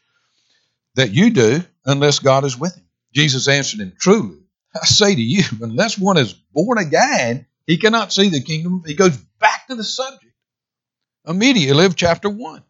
that 0.94 1.10
you 1.10 1.30
do, 1.30 1.62
unless 1.86 2.18
God 2.18 2.44
is 2.44 2.58
with 2.58 2.76
him. 2.76 2.87
Jesus 3.18 3.48
answered 3.48 3.80
him, 3.80 3.94
Truly, 3.98 4.38
I 4.80 4.86
say 4.86 5.12
to 5.12 5.20
you, 5.20 5.42
unless 5.60 5.98
one 5.98 6.18
is 6.18 6.32
born 6.32 6.78
again, 6.78 7.46
he 7.66 7.76
cannot 7.76 8.12
see 8.12 8.28
the 8.28 8.40
kingdom. 8.40 8.84
He 8.86 8.94
goes 8.94 9.16
back 9.40 9.66
to 9.66 9.74
the 9.74 9.82
subject 9.82 10.32
immediately 11.26 11.84
of 11.84 11.96
chapter 11.96 12.30
1. 12.30 12.62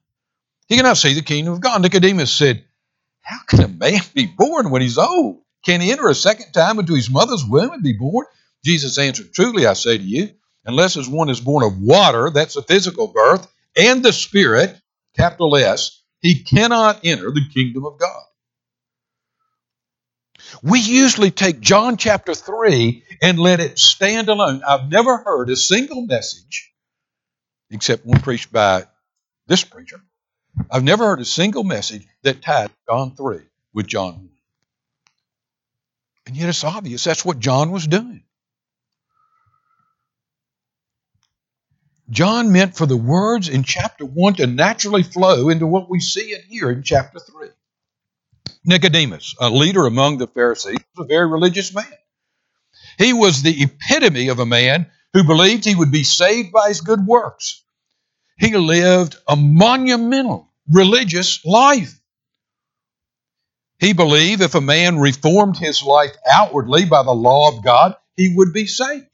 He 0.69 0.77
cannot 0.77 0.97
see 0.97 1.13
the 1.13 1.21
kingdom 1.21 1.53
of 1.53 1.61
God. 1.61 1.83
Nicodemus 1.83 2.33
said, 2.33 2.65
How 3.21 3.41
can 3.47 3.61
a 3.61 3.69
man 3.69 4.01
be 4.15 4.25
born 4.25 4.71
when 4.71 4.81
he's 4.81 4.97
old? 4.97 5.43
Can 5.67 5.83
he 5.83 5.93
enter 5.93 6.09
a 6.09 6.15
second 6.15 6.53
time 6.53 6.79
into 6.79 6.95
his 6.95 7.11
mother's 7.11 7.45
womb 7.45 7.73
and 7.73 7.83
be 7.83 7.93
born? 7.93 8.25
Jesus 8.65 8.97
answered, 8.97 9.35
Truly, 9.35 9.67
I 9.67 9.75
say 9.75 9.99
to 9.99 10.03
you, 10.03 10.31
unless 10.65 10.97
as 10.97 11.11
one 11.11 11.29
is 11.29 11.43
born 11.43 11.63
of 11.63 11.79
water, 11.79 12.31
that's 12.31 12.57
a 12.57 12.63
physical 12.63 13.09
birth, 13.09 13.47
and 13.77 14.03
the 14.03 14.15
Spirit, 14.15 14.81
capital 15.15 15.57
S, 15.57 16.01
he 16.21 16.43
cannot 16.43 17.05
enter 17.05 17.31
the 17.31 17.47
kingdom 17.53 17.85
of 17.85 17.99
God. 17.99 18.23
We 20.63 20.81
usually 20.81 21.31
take 21.31 21.61
John 21.61 21.97
chapter 21.97 22.35
3 22.35 23.05
and 23.23 23.39
let 23.39 23.61
it 23.61 23.79
stand 23.79 24.29
alone. 24.29 24.63
I've 24.67 24.89
never 24.89 25.19
heard 25.19 25.51
a 25.51 25.57
single 25.57 26.07
message, 26.07 26.73
except 27.71 28.07
one 28.07 28.21
preached 28.21 28.53
by 28.53 28.87
this 29.47 29.65
preacher. 29.65 30.01
I've 30.71 30.85
never 30.85 31.07
heard 31.07 31.21
a 31.21 31.25
single 31.25 31.65
message 31.65 32.07
that 32.23 32.43
tied 32.43 32.71
John 32.89 33.15
3 33.15 33.41
with 33.73 33.87
John 33.87 34.15
1. 34.15 34.29
And 36.27 36.37
yet 36.37 36.49
it's 36.49 36.65
obvious 36.65 37.05
that's 37.05 37.25
what 37.25 37.39
John 37.39 37.71
was 37.71 37.87
doing. 37.87 38.23
John 42.11 42.53
meant 42.53 42.75
for 42.75 42.87
the 42.87 42.97
words 42.97 43.49
in 43.49 43.65
chapter 43.65 44.05
1 44.05 44.35
to 44.35 44.47
naturally 44.47 45.03
flow 45.03 45.51
into 45.51 45.67
what 45.67 45.91
we 45.91 46.01
see 46.01 46.35
and 46.35 46.43
hear 46.45 46.71
in 46.71 46.83
chapter 46.83 47.19
3. 47.19 47.49
Nicodemus, 48.65 49.35
a 49.41 49.51
leader 49.51 49.87
among 49.87 50.19
the 50.19 50.27
Pharisees, 50.27 50.79
was 50.97 51.05
a 51.05 51.09
very 51.09 51.27
religious 51.27 51.75
man. 51.75 51.87
He 52.99 53.13
was 53.13 53.43
the 53.43 53.63
epitome 53.63 54.29
of 54.29 54.39
a 54.39 54.47
man 54.47 54.91
who 55.13 55.25
believed 55.25 55.65
he 55.65 55.75
would 55.75 55.93
be 55.93 56.05
saved 56.05 56.53
by 56.53 56.69
his 56.69 56.81
good 56.81 57.07
works. 57.07 57.63
He 58.39 58.57
lived 58.57 59.17
a 59.27 59.37
monumental 59.37 60.53
religious 60.71 61.45
life. 61.45 61.99
He 63.79 63.93
believed 63.93 64.43
if 64.43 64.55
a 64.55 64.61
man 64.61 64.99
reformed 64.99 65.57
his 65.57 65.83
life 65.83 66.17
outwardly 66.29 66.85
by 66.85 67.03
the 67.03 67.15
law 67.15 67.57
of 67.57 67.65
God, 67.65 67.95
he 68.17 68.35
would 68.35 68.53
be 68.53 68.67
saved 68.67 69.07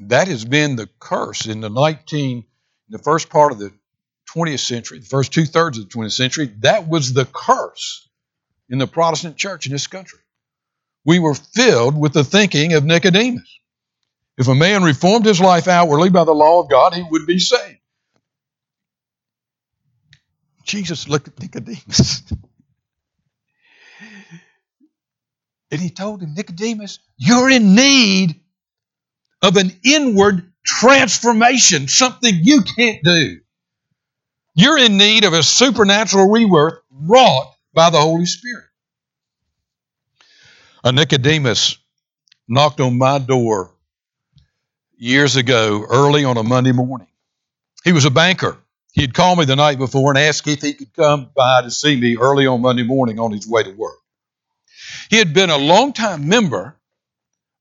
that 0.00 0.28
has 0.28 0.44
been 0.44 0.76
the 0.76 0.88
curse 0.98 1.46
in 1.46 1.60
the 1.60 1.68
19 1.68 2.44
the 2.88 2.98
first 2.98 3.28
part 3.28 3.52
of 3.52 3.58
the 3.58 3.72
20th 4.34 4.60
century 4.60 4.98
the 4.98 5.06
first 5.06 5.32
two-thirds 5.32 5.78
of 5.78 5.88
the 5.88 5.98
20th 5.98 6.12
century 6.12 6.46
that 6.58 6.88
was 6.88 7.12
the 7.12 7.24
curse 7.24 8.08
in 8.68 8.78
the 8.78 8.86
protestant 8.86 9.36
church 9.36 9.66
in 9.66 9.72
this 9.72 9.86
country. 9.86 10.20
We 11.04 11.18
were 11.18 11.34
filled 11.34 11.98
with 11.98 12.12
the 12.12 12.24
thinking 12.24 12.74
of 12.74 12.84
nicodemus. 12.84 13.48
If 14.36 14.48
a 14.48 14.54
man 14.54 14.82
reformed 14.82 15.24
his 15.24 15.40
life 15.40 15.68
outwardly 15.68 16.10
by 16.10 16.24
the 16.24 16.34
law 16.34 16.60
of 16.60 16.70
god 16.70 16.94
he 16.94 17.04
would 17.10 17.26
be 17.26 17.38
saved. 17.38 17.78
Jesus 20.64 21.08
looked 21.08 21.28
at 21.28 21.40
nicodemus. 21.40 22.22
And 25.70 25.80
he 25.80 25.90
told 25.90 26.22
him 26.22 26.34
nicodemus 26.34 26.98
you're 27.16 27.50
in 27.50 27.74
need 27.74 28.40
of 29.42 29.56
an 29.56 29.72
inward 29.84 30.50
transformation, 30.64 31.88
something 31.88 32.34
you 32.42 32.62
can't 32.62 33.02
do. 33.04 33.40
You're 34.58 34.78
in 34.78 34.96
need 34.96 35.22
of 35.22 35.34
a 35.34 35.42
supernatural 35.44 36.30
rebirth 36.30 36.80
wrought 36.90 37.54
by 37.74 37.90
the 37.90 38.00
Holy 38.00 38.26
Spirit. 38.26 38.64
A 40.82 40.90
Nicodemus 40.90 41.78
knocked 42.48 42.80
on 42.80 42.98
my 42.98 43.20
door 43.20 43.70
years 44.96 45.36
ago, 45.36 45.86
early 45.88 46.24
on 46.24 46.36
a 46.36 46.42
Monday 46.42 46.72
morning. 46.72 47.06
He 47.84 47.92
was 47.92 48.04
a 48.04 48.10
banker. 48.10 48.58
He 48.90 49.02
had 49.02 49.14
called 49.14 49.38
me 49.38 49.44
the 49.44 49.54
night 49.54 49.78
before 49.78 50.10
and 50.10 50.18
asked 50.18 50.48
if 50.48 50.60
he 50.60 50.72
could 50.72 50.92
come 50.92 51.30
by 51.36 51.62
to 51.62 51.70
see 51.70 51.94
me 51.94 52.16
early 52.16 52.48
on 52.48 52.60
Monday 52.60 52.82
morning 52.82 53.20
on 53.20 53.30
his 53.30 53.46
way 53.46 53.62
to 53.62 53.70
work. 53.70 53.94
He 55.08 55.18
had 55.18 55.32
been 55.32 55.50
a 55.50 55.56
longtime 55.56 56.28
member 56.28 56.74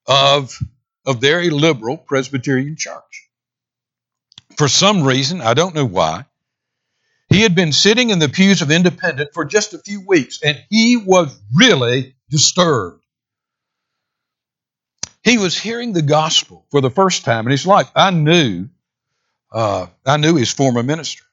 of 0.07 0.57
a 1.05 1.13
very 1.13 1.51
liberal 1.51 1.97
Presbyterian 1.97 2.75
church. 2.75 3.29
For 4.57 4.67
some 4.67 5.03
reason, 5.03 5.41
I 5.41 5.53
don't 5.53 5.75
know 5.75 5.85
why, 5.85 6.25
he 7.29 7.41
had 7.41 7.55
been 7.55 7.71
sitting 7.71 8.09
in 8.09 8.19
the 8.19 8.29
pews 8.29 8.61
of 8.61 8.71
Independent 8.71 9.31
for 9.33 9.45
just 9.45 9.73
a 9.73 9.79
few 9.79 10.05
weeks, 10.05 10.41
and 10.43 10.57
he 10.69 10.97
was 10.97 11.37
really 11.55 12.15
disturbed. 12.29 13.03
He 15.23 15.37
was 15.37 15.57
hearing 15.57 15.93
the 15.93 16.01
gospel 16.01 16.65
for 16.71 16.79
the 16.79 16.89
first 16.89 17.25
time 17.25 17.45
in 17.45 17.51
his 17.51 17.67
life. 17.67 17.91
I 17.95 18.11
knew, 18.11 18.69
uh, 19.51 19.87
I 20.05 20.17
knew 20.17 20.35
his 20.35 20.53
former 20.53 20.83
minister. 20.83 21.23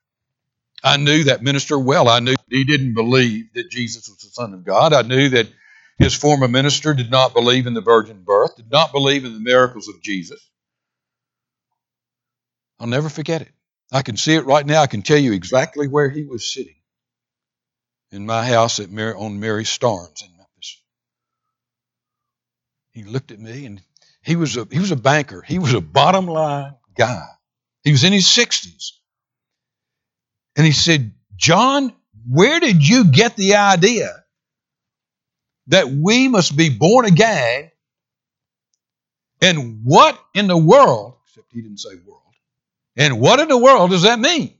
I 0.83 0.97
knew 0.97 1.25
that 1.25 1.43
minister 1.43 1.79
well. 1.79 2.09
I 2.09 2.21
knew 2.21 2.35
he 2.51 2.65
didn't 2.65 2.95
believe 2.95 3.53
that 3.55 3.71
Jesus 3.71 4.09
was 4.09 4.19
the 4.19 4.29
Son 4.31 4.53
of 4.53 4.65
God. 4.65 4.93
I 4.93 5.03
knew 5.03 5.31
that 5.31 5.49
his 5.99 6.15
former 6.15 6.49
minister 6.49 6.93
did 6.93 7.11
not 7.11 7.35
believe 7.35 7.67
in 7.67 7.75
the 7.75 7.81
virgin 7.81 8.23
birth, 8.25 8.57
did 8.57 8.71
not 8.71 8.93
believe 8.93 9.25
in 9.25 9.33
the 9.33 9.41
miracles 9.41 9.89
of 9.89 10.03
Jesus. 10.03 10.41
I'll 12.81 12.87
never 12.89 13.09
forget 13.09 13.43
it. 13.43 13.53
I 13.95 14.03
can 14.03 14.17
see 14.17 14.35
it 14.35 14.45
right 14.45 14.67
now. 14.67 14.83
I 14.83 14.89
can 14.89 15.03
tell 15.03 15.19
you 15.19 15.33
exactly 15.33 15.87
where 15.87 16.11
he 16.11 16.25
was 16.25 16.53
sitting 16.53 16.75
in 18.11 18.27
my 18.27 18.45
house 18.45 18.81
at 18.81 18.91
Mary, 18.91 19.15
on 19.15 19.39
Mary 19.39 19.63
Starnes 19.63 20.21
in 20.21 20.37
Memphis. 20.37 20.83
He 22.91 23.05
looked 23.05 23.31
at 23.31 23.39
me 23.39 23.67
and 23.67 23.81
he 24.21 24.35
was 24.35 24.57
a 24.57 24.67
he 24.69 24.81
was 24.81 24.91
a 24.91 24.97
banker. 24.97 25.43
He 25.43 25.61
was 25.61 25.75
a 25.75 25.81
bottom 25.81 26.27
line 26.27 26.75
guy. 26.99 27.25
He 27.85 27.93
was 27.93 28.03
in 28.03 28.13
his 28.13 28.27
60s. 28.27 28.91
And 30.57 30.67
he 30.67 30.73
said, 30.73 31.13
John, 31.37 31.93
where 32.29 32.59
did 32.59 32.87
you 32.87 33.05
get 33.05 33.37
the 33.37 33.57
idea 33.57 34.25
that 35.69 35.89
we 35.89 36.27
must 36.27 36.57
be 36.57 36.69
born 36.69 37.05
again? 37.05 37.71
And 39.41 39.83
what 39.85 40.19
in 40.35 40.49
the 40.49 40.57
world, 40.57 41.15
except 41.29 41.53
he 41.53 41.63
didn't 41.63 41.79
say 41.79 41.91
world, 42.05 42.24
and 42.97 43.21
what 43.21 43.41
in 43.41 43.49
the 43.49 43.59
world 43.59 43.91
does 43.91 44.03
that 44.03 44.19
mean? 44.19 44.55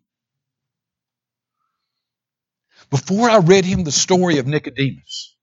Before 2.91 3.29
I 3.29 3.39
read 3.39 3.65
him 3.65 3.85
the 3.85 3.93
story 3.93 4.39
of 4.39 4.47
Nicodemus, 4.47 5.35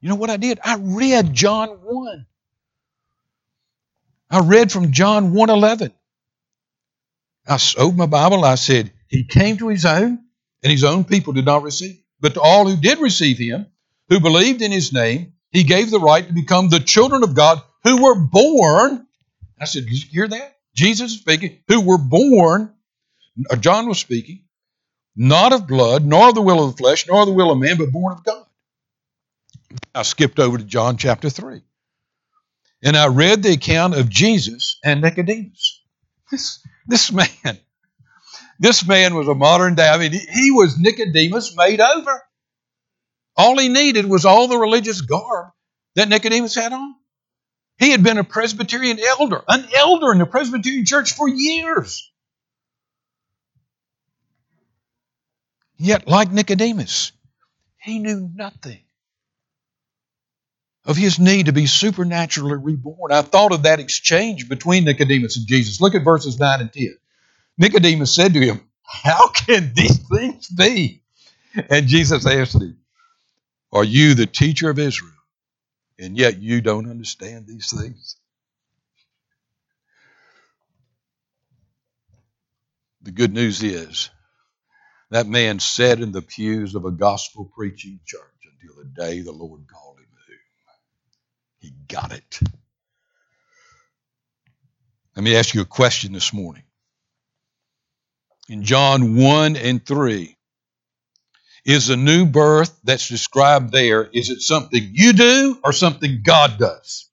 you 0.00 0.08
know 0.08 0.14
what 0.16 0.30
I 0.30 0.36
did? 0.36 0.60
I 0.64 0.76
read 0.76 1.32
John 1.32 1.68
1. 1.68 2.26
I 4.30 4.40
read 4.40 4.72
from 4.72 4.92
John 4.92 5.32
1:11. 5.32 5.92
I 7.48 7.58
opened 7.78 7.98
my 7.98 8.06
Bible. 8.06 8.44
I 8.44 8.56
said, 8.56 8.92
He 9.08 9.24
came 9.24 9.56
to 9.58 9.68
His 9.68 9.84
own, 9.84 10.24
and 10.62 10.72
His 10.72 10.84
own 10.84 11.04
people 11.04 11.32
did 11.32 11.44
not 11.44 11.62
receive. 11.62 12.00
But 12.20 12.34
to 12.34 12.40
all 12.40 12.66
who 12.68 12.76
did 12.76 12.98
receive 12.98 13.38
Him, 13.38 13.66
who 14.08 14.18
believed 14.20 14.62
in 14.62 14.72
His 14.72 14.92
name, 14.92 15.34
He 15.52 15.62
gave 15.62 15.90
the 15.90 16.00
right 16.00 16.26
to 16.26 16.32
become 16.32 16.68
the 16.68 16.80
children 16.80 17.22
of 17.22 17.34
God 17.34 17.62
who 17.84 18.02
were 18.02 18.16
born. 18.16 19.06
I 19.60 19.64
said, 19.64 19.84
Did 19.84 20.02
you 20.02 20.10
hear 20.10 20.28
that? 20.28 20.55
Jesus 20.76 21.12
is 21.12 21.20
speaking, 21.20 21.58
who 21.68 21.80
were 21.80 21.98
born, 21.98 22.72
uh, 23.50 23.56
John 23.56 23.88
was 23.88 23.98
speaking, 23.98 24.44
not 25.16 25.54
of 25.54 25.66
blood, 25.66 26.04
nor 26.04 26.28
of 26.28 26.34
the 26.34 26.42
will 26.42 26.62
of 26.62 26.72
the 26.72 26.76
flesh, 26.76 27.06
nor 27.08 27.22
of 27.22 27.26
the 27.26 27.32
will 27.32 27.50
of 27.50 27.58
man, 27.58 27.78
but 27.78 27.90
born 27.90 28.12
of 28.12 28.22
God. 28.22 28.44
I 29.94 30.02
skipped 30.02 30.38
over 30.38 30.58
to 30.58 30.64
John 30.64 30.98
chapter 30.98 31.30
3. 31.30 31.62
And 32.84 32.96
I 32.96 33.06
read 33.08 33.42
the 33.42 33.52
account 33.52 33.94
of 33.94 34.10
Jesus 34.10 34.78
and 34.84 35.00
Nicodemus. 35.00 35.82
This, 36.30 36.60
this 36.86 37.10
man, 37.44 37.58
this 38.60 38.86
man 38.86 39.14
was 39.14 39.28
a 39.28 39.34
modern 39.34 39.74
day, 39.74 39.88
I 39.88 39.96
mean, 39.96 40.12
he, 40.12 40.18
he 40.18 40.50
was 40.50 40.78
Nicodemus 40.78 41.56
made 41.56 41.80
over. 41.80 42.22
All 43.34 43.58
he 43.58 43.68
needed 43.68 44.06
was 44.06 44.26
all 44.26 44.48
the 44.48 44.58
religious 44.58 45.00
garb 45.00 45.52
that 45.94 46.08
Nicodemus 46.08 46.54
had 46.54 46.72
on. 46.72 46.94
He 47.78 47.90
had 47.90 48.02
been 48.02 48.18
a 48.18 48.24
Presbyterian 48.24 48.98
elder, 48.98 49.42
an 49.48 49.66
elder 49.76 50.12
in 50.12 50.18
the 50.18 50.26
Presbyterian 50.26 50.86
church 50.86 51.12
for 51.12 51.28
years. 51.28 52.10
Yet, 55.78 56.08
like 56.08 56.32
Nicodemus, 56.32 57.12
he 57.78 57.98
knew 57.98 58.30
nothing 58.34 58.80
of 60.86 60.96
his 60.96 61.18
need 61.18 61.46
to 61.46 61.52
be 61.52 61.66
supernaturally 61.66 62.56
reborn. 62.56 63.12
I 63.12 63.22
thought 63.22 63.52
of 63.52 63.64
that 63.64 63.80
exchange 63.80 64.48
between 64.48 64.84
Nicodemus 64.84 65.36
and 65.36 65.46
Jesus. 65.46 65.80
Look 65.80 65.94
at 65.94 66.04
verses 66.04 66.38
9 66.38 66.60
and 66.60 66.72
10. 66.72 66.96
Nicodemus 67.58 68.14
said 68.14 68.32
to 68.34 68.40
him, 68.40 68.60
How 68.82 69.28
can 69.28 69.72
these 69.74 69.98
things 70.08 70.48
be? 70.48 71.02
And 71.70 71.88
Jesus 71.88 72.26
answered 72.26 72.62
him, 72.62 72.78
Are 73.72 73.84
you 73.84 74.14
the 74.14 74.26
teacher 74.26 74.70
of 74.70 74.78
Israel, 74.78 75.12
and 75.98 76.16
yet 76.18 76.40
you 76.40 76.60
don't 76.60 76.90
understand 76.90 77.46
these 77.46 77.70
things? 77.70 78.16
The 83.02 83.12
good 83.12 83.32
news 83.32 83.62
is 83.62 84.10
that 85.10 85.26
man 85.26 85.60
sat 85.60 86.00
in 86.00 86.12
the 86.12 86.22
pews 86.22 86.74
of 86.74 86.84
a 86.84 86.90
gospel 86.90 87.50
preaching 87.54 88.00
church 88.04 88.22
until 88.44 88.76
the 88.82 88.90
day 88.90 89.20
the 89.20 89.32
Lord 89.32 89.66
called 89.68 89.98
him 89.98 90.06
home. 90.06 90.38
He 91.60 91.72
got 91.88 92.12
it. 92.12 92.40
Let 95.16 95.24
me 95.24 95.36
ask 95.36 95.54
you 95.54 95.62
a 95.62 95.66
question 95.66 96.12
this 96.12 96.32
morning. 96.32 96.64
In 98.48 98.62
John 98.62 99.16
1 99.16 99.56
and 99.56 99.84
3, 99.84 100.35
is 101.66 101.88
the 101.88 101.96
new 101.96 102.26
birth 102.26 102.78
that's 102.84 103.08
described 103.08 103.72
there, 103.72 104.04
is 104.04 104.30
it 104.30 104.40
something 104.40 104.90
you 104.92 105.12
do 105.12 105.58
or 105.64 105.72
something 105.72 106.22
God 106.22 106.58
does? 106.58 107.10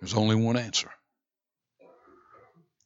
There's 0.00 0.14
only 0.14 0.34
one 0.34 0.56
answer. 0.56 0.90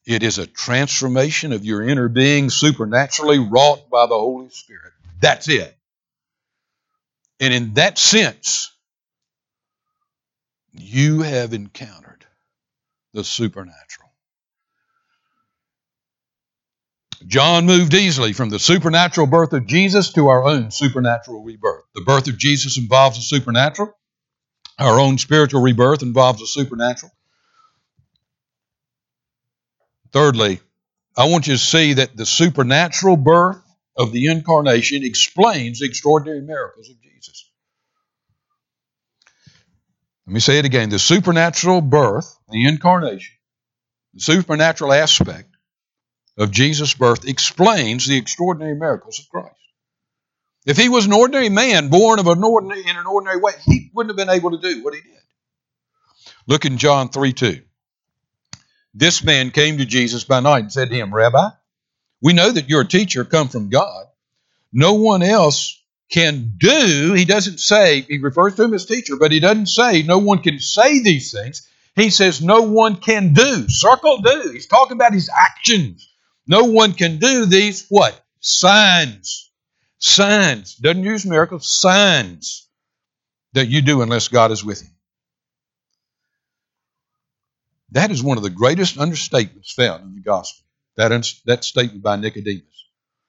It 0.07 0.23
is 0.23 0.37
a 0.37 0.47
transformation 0.47 1.53
of 1.53 1.65
your 1.65 1.83
inner 1.83 2.11
being 2.11 2.51
supernaturally 2.51 3.39
wrought 3.39 3.89
by 3.89 4.07
the 4.07 4.15
Holy 4.15 4.51
Spirit. 4.51 4.93
That's 5.23 5.49
it. 5.49 5.75
And 7.41 7.55
in 7.55 7.75
that 7.75 7.97
sense, 7.97 8.71
you 10.73 11.23
have 11.23 11.55
encountered 11.55 12.27
the 13.15 13.25
supernatural. 13.25 14.04
John 17.27 17.65
moved 17.65 17.95
easily 17.95 18.33
from 18.33 18.51
the 18.51 18.59
supernatural 18.59 19.27
birth 19.27 19.53
of 19.53 19.67
Jesus 19.67 20.13
to 20.13 20.29
our 20.29 20.45
own 20.45 20.71
supernatural 20.71 21.43
rebirth. 21.43 21.85
The 21.95 22.03
birth 22.03 22.29
of 22.29 22.39
Jesus 22.39 22.77
involves 22.77 23.17
the 23.17 23.23
supernatural. 23.23 23.97
Our 24.79 25.01
own 25.01 25.19
spiritual 25.19 25.63
rebirth 25.63 26.03
involves 26.03 26.41
the 26.41 26.47
supernatural. 26.47 27.13
Thirdly, 30.13 30.61
I 31.17 31.27
want 31.27 31.47
you 31.47 31.55
to 31.55 31.59
see 31.59 31.95
that 31.95 32.17
the 32.17 32.27
supernatural 32.27 33.17
birth 33.17 33.63
of 33.97 34.13
the 34.13 34.27
incarnation 34.27 35.05
explains 35.05 35.81
the 35.81 35.87
extraordinary 35.87 36.41
miracles 36.41 36.91
of 36.91 37.01
Jesus. 37.01 37.51
Let 40.27 40.35
me 40.35 40.41
say 40.41 40.59
it 40.59 40.65
again. 40.65 40.91
The 40.91 40.99
supernatural 40.99 41.81
birth, 41.81 42.37
the 42.49 42.67
incarnation, 42.67 43.35
the 44.13 44.21
supernatural 44.21 44.93
aspect 44.93 45.54
of 46.37 46.51
Jesus' 46.51 46.95
birth 46.95 47.27
explains 47.27 48.07
the 48.07 48.17
extraordinary 48.17 48.75
miracles 48.75 49.19
of 49.21 49.29
Christ. 49.29 49.55
If 50.67 50.77
he 50.77 50.89
was 50.89 51.07
an 51.07 51.13
ordinary 51.13 51.51
man 51.51 51.89
born 51.89 52.19
of 52.19 52.27
an 52.27 52.43
ordinary, 52.43 52.81
in 52.81 52.97
an 52.97 53.07
ordinary 53.07 53.41
way, 53.41 53.53
he 53.65 53.91
wouldn't 53.95 54.11
have 54.11 54.27
been 54.27 54.35
able 54.35 54.51
to 54.53 54.59
do 54.59 54.83
what 54.83 54.95
he 54.95 55.01
did. 55.01 55.11
Look 56.47 56.65
in 56.65 56.79
John 56.79 57.11
3 57.11 57.33
2. 57.33 57.61
This 58.95 59.23
man 59.23 59.51
came 59.51 59.79
to 59.79 59.85
Jesus 59.85 60.25
by 60.25 60.41
night 60.41 60.61
and 60.61 60.73
said 60.73 60.91
to 60.91 60.97
him, 60.97 61.15
Rabbi, 61.15 61.51
we 62.23 62.33
know 62.33 62.51
that 62.51 62.69
you're 62.69 62.83
a 62.83 62.89
teacher 62.89 63.25
come 63.25 63.49
from 63.49 63.69
God. 63.69 64.07
No 64.73 64.95
one 64.95 65.23
else 65.23 65.81
can 66.11 66.55
do, 66.59 67.13
he 67.15 67.25
doesn't 67.25 67.59
say, 67.59 68.03
he 68.03 68.19
refers 68.19 68.55
to 68.55 68.65
him 68.65 68.75
as 68.75 68.87
teacher, 68.87 69.17
but 69.17 69.33
he 69.33 69.41
doesn't 69.41 69.67
say 69.67 70.03
no 70.03 70.19
one 70.19 70.39
can 70.39 70.59
say 70.59 71.03
these 71.03 71.33
things. 71.33 71.69
He 71.97 72.11
says 72.11 72.43
no 72.43 72.63
one 72.63 72.97
can 72.97 73.33
do. 73.33 73.69
Circle 73.69 74.19
do. 74.19 74.51
He's 74.53 74.67
talking 74.67 74.97
about 74.97 75.13
his 75.13 75.29
actions. 75.29 76.09
No 76.47 76.65
one 76.65 76.93
can 76.93 77.19
do 77.19 77.47
these 77.47 77.87
what? 77.89 78.21
Signs. 78.41 79.51
Signs. 79.99 80.75
Doesn't 80.77 81.05
use 81.05 81.25
miracles, 81.25 81.69
signs 81.69 82.69
that 83.55 83.67
you 83.67 83.83
do 83.83 84.03
unless 84.03 84.29
God 84.29 84.51
is 84.51 84.65
with 84.65 84.83
you. 84.83 84.89
That 87.93 88.11
is 88.11 88.23
one 88.23 88.37
of 88.37 88.43
the 88.43 88.51
greatest 88.51 88.97
understatements 88.97 89.73
found 89.73 90.03
in 90.03 90.15
the 90.15 90.21
gospel. 90.21 90.65
That, 90.97 91.11
that 91.47 91.65
statement 91.65 92.03
by 92.03 92.17
Nicodemus. 92.17 92.63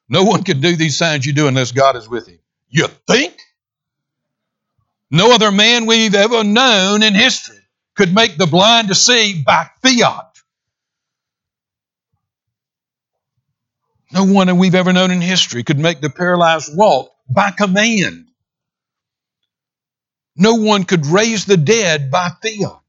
No 0.10 0.24
one 0.24 0.44
can 0.44 0.60
do 0.60 0.76
these 0.76 0.98
signs 0.98 1.26
you 1.26 1.34
do 1.34 1.48
unless 1.48 1.72
God 1.72 1.96
is 1.96 2.10
with 2.10 2.28
him. 2.28 2.40
You 2.70 2.88
think? 3.08 3.40
No 5.10 5.34
other 5.34 5.52
man 5.52 5.86
we've 5.86 6.16
ever 6.16 6.44
known 6.44 7.04
in 7.04 7.14
history 7.14 7.60
could 7.96 8.14
make 8.14 8.38
the 8.38 8.48
blind 8.48 8.90
to 8.90 8.96
see 8.96 9.42
by 9.46 9.70
fiat. 9.82 10.35
No 14.16 14.24
one 14.24 14.48
that 14.48 14.56
we've 14.56 14.76
ever 14.76 14.94
known 14.94 15.12
in 15.12 15.20
history 15.20 15.64
could 15.64 15.78
make 15.78 16.00
the 16.00 16.10
paralyzed 16.10 16.76
walk 16.76 17.12
by 17.30 17.52
command. 17.52 18.30
No 20.38 20.56
one 20.56 20.86
could 20.86 21.06
raise 21.06 21.44
the 21.44 21.58
dead 21.58 22.10
by 22.12 22.30
fiat. 22.42 22.80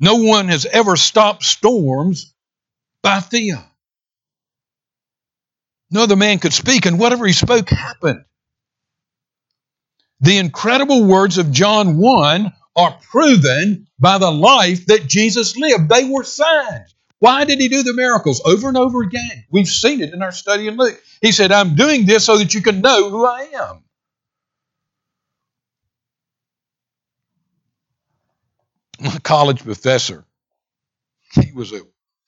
No 0.00 0.16
one 0.16 0.48
has 0.48 0.66
ever 0.66 0.96
stopped 0.96 1.44
storms 1.44 2.34
by 3.04 3.20
fiat. 3.20 3.64
No 5.92 6.02
other 6.02 6.16
man 6.16 6.40
could 6.40 6.52
speak, 6.52 6.86
and 6.86 6.98
whatever 6.98 7.24
he 7.24 7.34
spoke 7.34 7.68
happened. 7.70 8.24
The 10.20 10.38
incredible 10.38 11.04
words 11.04 11.38
of 11.38 11.52
John 11.52 11.98
1 11.98 12.52
are 12.74 12.98
proven 13.10 13.86
by 14.00 14.18
the 14.18 14.30
life 14.32 14.86
that 14.86 15.06
Jesus 15.06 15.56
lived. 15.56 15.88
They 15.88 16.08
were 16.08 16.24
signs. 16.24 16.91
Why 17.22 17.44
did 17.44 17.60
he 17.60 17.68
do 17.68 17.84
the 17.84 17.94
miracles 17.94 18.42
over 18.44 18.66
and 18.66 18.76
over 18.76 19.00
again? 19.00 19.44
We've 19.48 19.68
seen 19.68 20.00
it 20.00 20.12
in 20.12 20.22
our 20.22 20.32
study 20.32 20.66
in 20.66 20.76
Luke. 20.76 21.00
He 21.20 21.30
said, 21.30 21.52
I'm 21.52 21.76
doing 21.76 22.04
this 22.04 22.24
so 22.24 22.36
that 22.36 22.52
you 22.52 22.60
can 22.62 22.80
know 22.80 23.10
who 23.10 23.24
I 23.24 23.48
am. 23.54 23.84
My 28.98 29.18
college 29.20 29.62
professor, 29.62 30.24
he 31.30 31.52
was 31.52 31.72
a 31.72 31.82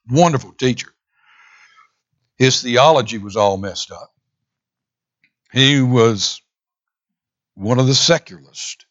wonderful 0.09 0.53
teacher. 0.53 0.95
His 2.39 2.63
theology 2.63 3.19
was 3.19 3.35
all 3.35 3.57
messed 3.57 3.91
up. 3.91 4.15
He 5.53 5.81
was 5.81 6.41
one 7.55 7.81
of 7.81 7.89
the 7.89 7.97
secularists. 7.97 8.87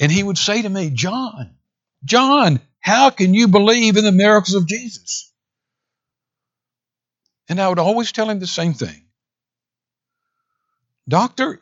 And 0.00 0.10
he 0.10 0.22
would 0.22 0.38
say 0.38 0.62
to 0.62 0.68
me, 0.70 0.88
John, 0.88 1.56
John, 2.06 2.58
how 2.82 3.10
can 3.10 3.34
you 3.34 3.48
believe 3.48 3.96
in 3.98 4.04
the 4.04 4.12
miracles 4.12 4.56
of 4.56 4.68
Jesus? 4.68 5.32
And 7.48 7.60
I 7.60 7.68
would 7.68 7.80
always 7.80 8.12
tell 8.12 8.30
him 8.30 8.40
the 8.40 8.48
same 8.48 8.74
thing 8.74 9.04
Doctor, 11.08 11.60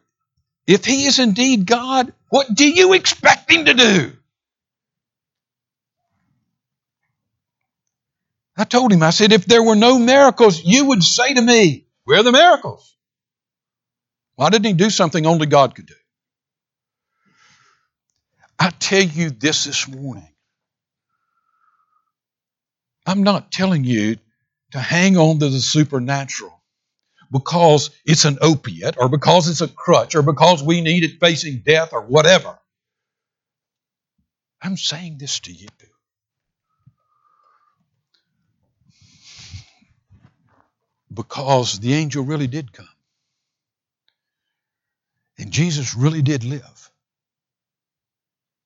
if 0.67 0.85
he 0.85 1.07
is 1.07 1.19
indeed 1.19 1.67
God, 1.67 2.13
what 2.31 2.55
do 2.55 2.69
you 2.69 2.93
expect 2.95 3.51
him 3.51 3.67
to 3.67 3.75
do? 3.75 4.13
I 8.57 8.65
told 8.65 8.93
him, 8.93 9.03
I 9.03 9.11
said, 9.11 9.33
if 9.33 9.47
there 9.47 9.63
were 9.63 9.77
no 9.77 9.99
miracles, 9.99 10.63
you 10.65 10.87
would 10.87 11.03
say 11.05 11.35
to 11.35 11.43
me, 11.43 11.87
Where 12.05 12.21
are 12.21 12.23
the 12.25 12.33
miracles? 12.33 12.97
Why 14.37 14.51
didn't 14.51 14.67
he 14.67 14.73
do 14.75 14.91
something 14.91 15.27
only 15.27 15.47
God 15.47 15.75
could 15.75 15.87
do? 15.87 15.95
I 18.59 18.71
tell 18.71 19.03
you 19.03 19.31
this 19.31 19.65
this 19.65 19.89
morning. 19.89 20.29
I'm 23.11 23.25
not 23.25 23.51
telling 23.51 23.83
you 23.83 24.19
to 24.71 24.79
hang 24.79 25.17
on 25.17 25.41
to 25.41 25.49
the 25.49 25.59
supernatural 25.59 26.63
because 27.33 27.91
it's 28.05 28.25
an 28.25 28.39
opiate 28.41 28.97
or 28.99 29.09
because 29.09 29.49
it's 29.49 29.61
a 29.63 29.67
crutch 29.67 30.15
or 30.15 30.23
because 30.23 30.63
we 30.63 30.81
need 30.81 31.03
it 31.03 31.19
facing 31.19 31.63
death 31.67 31.93
or 31.93 32.03
whatever. 32.03 32.57
I'm 34.63 34.77
saying 34.77 35.19
this 35.19 35.41
to 35.41 35.53
you. 35.53 35.67
Because 41.13 41.81
the 41.81 41.95
angel 41.95 42.25
really 42.25 42.47
did 42.47 42.73
come. 42.73 42.89
And 45.37 45.51
Jesus 45.51 45.97
really 45.97 46.23
did 46.23 46.45
live. 46.45 46.93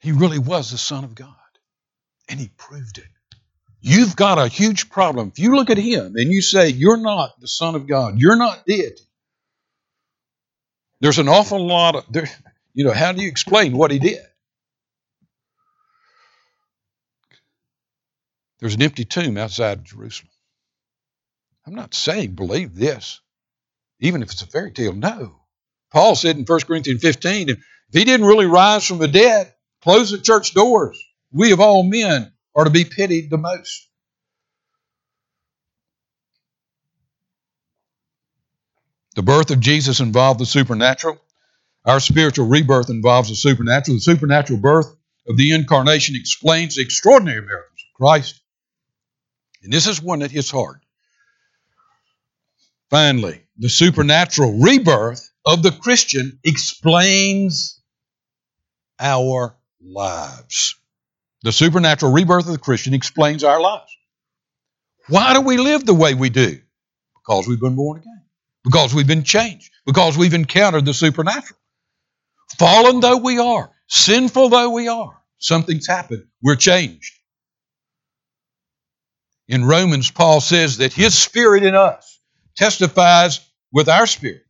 He 0.00 0.12
really 0.12 0.38
was 0.38 0.70
the 0.70 0.76
Son 0.78 1.04
of 1.04 1.14
God. 1.14 1.34
And 2.28 2.38
he 2.38 2.50
proved 2.58 2.98
it. 2.98 3.13
You've 3.86 4.16
got 4.16 4.38
a 4.38 4.48
huge 4.48 4.88
problem. 4.88 5.28
If 5.28 5.38
you 5.38 5.54
look 5.54 5.68
at 5.68 5.76
him 5.76 6.14
and 6.16 6.32
you 6.32 6.40
say, 6.40 6.70
You're 6.70 6.96
not 6.96 7.38
the 7.38 7.46
Son 7.46 7.74
of 7.74 7.86
God, 7.86 8.18
you're 8.18 8.34
not 8.34 8.64
deity, 8.64 9.02
there's 11.00 11.18
an 11.18 11.28
awful 11.28 11.66
lot 11.66 11.94
of, 11.94 12.10
there, 12.10 12.26
you 12.72 12.84
know, 12.84 12.92
how 12.92 13.12
do 13.12 13.20
you 13.20 13.28
explain 13.28 13.76
what 13.76 13.90
he 13.90 13.98
did? 13.98 14.22
There's 18.58 18.74
an 18.74 18.80
empty 18.80 19.04
tomb 19.04 19.36
outside 19.36 19.80
of 19.80 19.84
Jerusalem. 19.84 20.30
I'm 21.66 21.74
not 21.74 21.92
saying 21.92 22.36
believe 22.36 22.74
this, 22.74 23.20
even 24.00 24.22
if 24.22 24.32
it's 24.32 24.40
a 24.40 24.46
fairy 24.46 24.72
tale. 24.72 24.94
No. 24.94 25.42
Paul 25.92 26.14
said 26.14 26.38
in 26.38 26.46
1 26.46 26.60
Corinthians 26.62 27.02
15, 27.02 27.50
if 27.50 27.58
he 27.92 28.06
didn't 28.06 28.24
really 28.24 28.46
rise 28.46 28.86
from 28.86 28.96
the 28.96 29.08
dead, 29.08 29.52
close 29.82 30.10
the 30.10 30.16
church 30.16 30.54
doors. 30.54 30.98
We 31.32 31.52
of 31.52 31.60
all 31.60 31.82
men 31.82 32.33
are 32.54 32.64
to 32.64 32.70
be 32.70 32.84
pitied 32.84 33.30
the 33.30 33.38
most. 33.38 33.88
The 39.14 39.22
birth 39.22 39.50
of 39.50 39.60
Jesus 39.60 40.00
involved 40.00 40.40
the 40.40 40.46
supernatural. 40.46 41.20
Our 41.84 42.00
spiritual 42.00 42.48
rebirth 42.48 42.90
involves 42.90 43.28
the 43.28 43.36
supernatural. 43.36 43.98
The 43.98 44.02
supernatural 44.02 44.58
birth 44.58 44.94
of 45.28 45.36
the 45.36 45.52
incarnation 45.52 46.16
explains 46.16 46.76
the 46.76 46.82
extraordinary 46.82 47.40
miracles 47.40 47.84
of 47.88 47.96
Christ. 47.96 48.40
And 49.62 49.72
this 49.72 49.86
is 49.86 50.02
one 50.02 50.18
that 50.20 50.30
hits 50.30 50.50
hard. 50.50 50.80
Finally, 52.90 53.42
the 53.56 53.68
supernatural 53.68 54.60
rebirth 54.60 55.30
of 55.44 55.62
the 55.62 55.72
Christian 55.72 56.38
explains 56.44 57.80
our 58.98 59.56
lives. 59.80 60.76
The 61.44 61.52
supernatural 61.52 62.10
rebirth 62.10 62.46
of 62.46 62.52
the 62.52 62.58
Christian 62.58 62.94
explains 62.94 63.44
our 63.44 63.60
lives. 63.60 63.94
Why 65.08 65.34
do 65.34 65.42
we 65.42 65.58
live 65.58 65.84
the 65.84 65.92
way 65.92 66.14
we 66.14 66.30
do? 66.30 66.58
Because 67.14 67.46
we've 67.46 67.60
been 67.60 67.76
born 67.76 67.98
again. 67.98 68.22
Because 68.64 68.94
we've 68.94 69.06
been 69.06 69.24
changed. 69.24 69.70
Because 69.84 70.16
we've 70.16 70.32
encountered 70.32 70.86
the 70.86 70.94
supernatural. 70.94 71.60
Fallen 72.58 73.00
though 73.00 73.18
we 73.18 73.38
are, 73.38 73.70
sinful 73.88 74.48
though 74.48 74.70
we 74.70 74.88
are, 74.88 75.20
something's 75.36 75.86
happened. 75.86 76.24
We're 76.42 76.56
changed. 76.56 77.12
In 79.46 79.66
Romans, 79.66 80.10
Paul 80.10 80.40
says 80.40 80.78
that 80.78 80.94
his 80.94 81.16
spirit 81.16 81.62
in 81.62 81.74
us 81.74 82.20
testifies 82.56 83.46
with 83.70 83.90
our 83.90 84.06
spirit. 84.06 84.43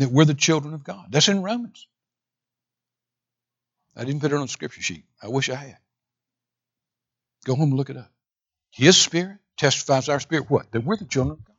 That 0.00 0.10
we're 0.10 0.24
the 0.24 0.34
children 0.34 0.72
of 0.72 0.82
God. 0.82 1.08
That's 1.10 1.28
in 1.28 1.42
Romans. 1.42 1.86
I 3.94 4.04
didn't 4.04 4.22
put 4.22 4.32
it 4.32 4.36
on 4.36 4.42
the 4.42 4.48
scripture 4.48 4.80
sheet. 4.80 5.04
I 5.22 5.28
wish 5.28 5.50
I 5.50 5.56
had. 5.56 5.78
Go 7.44 7.54
home 7.54 7.68
and 7.68 7.76
look 7.76 7.90
it 7.90 7.98
up. 7.98 8.10
His 8.70 8.96
spirit 8.96 9.36
testifies 9.58 10.08
our 10.08 10.18
spirit 10.18 10.50
what? 10.50 10.72
That 10.72 10.84
we're 10.84 10.96
the 10.96 11.04
children 11.04 11.32
of 11.32 11.44
God. 11.44 11.54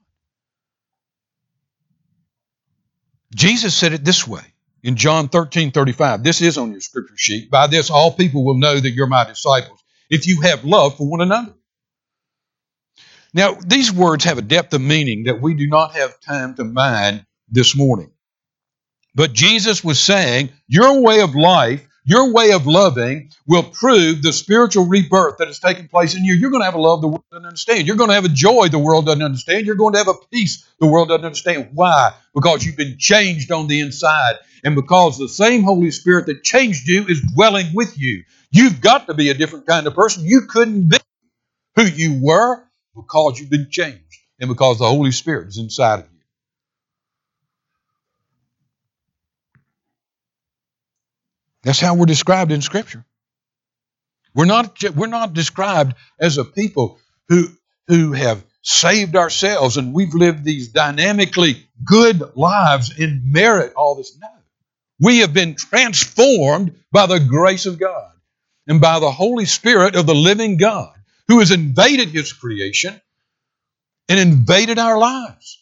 Jesus 3.35 3.75
said 3.75 3.93
it 3.93 4.03
this 4.03 4.27
way 4.27 4.41
in 4.81 4.95
John 4.95 5.29
13 5.29 5.69
35. 5.69 6.23
This 6.23 6.41
is 6.41 6.57
on 6.57 6.71
your 6.71 6.81
scripture 6.81 7.17
sheet. 7.17 7.51
By 7.51 7.67
this, 7.67 7.91
all 7.91 8.11
people 8.11 8.43
will 8.43 8.57
know 8.57 8.79
that 8.79 8.89
you're 8.89 9.05
my 9.05 9.23
disciples 9.23 9.79
if 10.09 10.25
you 10.25 10.41
have 10.41 10.65
love 10.65 10.97
for 10.97 11.07
one 11.07 11.21
another. 11.21 11.53
Now, 13.35 13.53
these 13.53 13.91
words 13.91 14.23
have 14.23 14.39
a 14.39 14.41
depth 14.41 14.73
of 14.73 14.81
meaning 14.81 15.25
that 15.25 15.39
we 15.41 15.53
do 15.53 15.67
not 15.67 15.93
have 15.93 16.19
time 16.19 16.55
to 16.55 16.63
mine 16.63 17.27
this 17.49 17.75
morning. 17.75 18.11
But 19.13 19.33
Jesus 19.33 19.83
was 19.83 19.99
saying, 19.99 20.51
Your 20.67 21.01
way 21.01 21.21
of 21.21 21.35
life 21.35 21.85
your 22.03 22.31
way 22.33 22.51
of 22.51 22.65
loving 22.65 23.29
will 23.45 23.63
prove 23.63 24.23
the 24.23 24.33
spiritual 24.33 24.87
rebirth 24.87 25.37
that 25.37 25.47
has 25.47 25.59
taken 25.59 25.87
place 25.87 26.15
in 26.15 26.25
you. 26.25 26.33
You're 26.33 26.49
going 26.49 26.61
to 26.61 26.65
have 26.65 26.73
a 26.73 26.81
love 26.81 27.01
the 27.01 27.07
world 27.07 27.23
doesn't 27.31 27.45
understand. 27.45 27.85
You're 27.85 27.95
going 27.95 28.09
to 28.09 28.15
have 28.15 28.25
a 28.25 28.29
joy 28.29 28.69
the 28.69 28.79
world 28.79 29.05
doesn't 29.05 29.21
understand. 29.21 29.67
You're 29.67 29.75
going 29.75 29.93
to 29.93 29.99
have 29.99 30.07
a 30.07 30.15
peace 30.31 30.67
the 30.79 30.87
world 30.87 31.09
doesn't 31.09 31.25
understand. 31.25 31.69
Why? 31.73 32.13
Because 32.33 32.65
you've 32.65 32.77
been 32.77 32.97
changed 32.97 33.51
on 33.51 33.67
the 33.67 33.81
inside. 33.81 34.37
And 34.63 34.73
because 34.73 35.19
the 35.19 35.29
same 35.29 35.61
Holy 35.61 35.91
Spirit 35.91 36.25
that 36.25 36.43
changed 36.43 36.87
you 36.87 37.05
is 37.07 37.21
dwelling 37.35 37.67
with 37.73 37.99
you. 37.99 38.23
You've 38.51 38.81
got 38.81 39.05
to 39.07 39.13
be 39.13 39.29
a 39.29 39.35
different 39.35 39.67
kind 39.67 39.85
of 39.85 39.93
person. 39.93 40.25
You 40.25 40.41
couldn't 40.49 40.89
be 40.89 40.97
who 41.75 41.83
you 41.83 42.19
were 42.19 42.63
because 42.95 43.39
you've 43.39 43.51
been 43.51 43.69
changed 43.69 44.01
and 44.39 44.49
because 44.49 44.79
the 44.79 44.89
Holy 44.89 45.11
Spirit 45.11 45.49
is 45.49 45.59
inside 45.59 45.99
of 45.99 46.05
you. 46.11 46.20
That's 51.63 51.79
how 51.79 51.95
we're 51.95 52.05
described 52.05 52.51
in 52.51 52.61
Scripture. 52.61 53.05
We're 54.33 54.45
not, 54.45 54.81
we're 54.95 55.07
not 55.07 55.33
described 55.33 55.95
as 56.19 56.37
a 56.37 56.45
people 56.45 56.99
who, 57.27 57.47
who 57.87 58.13
have 58.13 58.43
saved 58.61 59.15
ourselves 59.15 59.77
and 59.77 59.93
we've 59.93 60.13
lived 60.13 60.43
these 60.43 60.69
dynamically 60.69 61.67
good 61.83 62.35
lives 62.35 62.97
and 62.97 63.31
merit 63.31 63.73
all 63.75 63.95
this. 63.95 64.17
No. 64.19 64.27
We 64.99 65.19
have 65.19 65.33
been 65.33 65.55
transformed 65.55 66.75
by 66.91 67.07
the 67.07 67.19
grace 67.19 67.65
of 67.65 67.79
God 67.79 68.11
and 68.67 68.79
by 68.79 68.99
the 68.99 69.11
Holy 69.11 69.45
Spirit 69.45 69.95
of 69.95 70.05
the 70.05 70.15
living 70.15 70.57
God 70.57 70.93
who 71.27 71.39
has 71.39 71.51
invaded 71.51 72.09
His 72.09 72.33
creation 72.33 73.01
and 74.07 74.19
invaded 74.19 74.77
our 74.77 74.97
lives. 74.97 75.60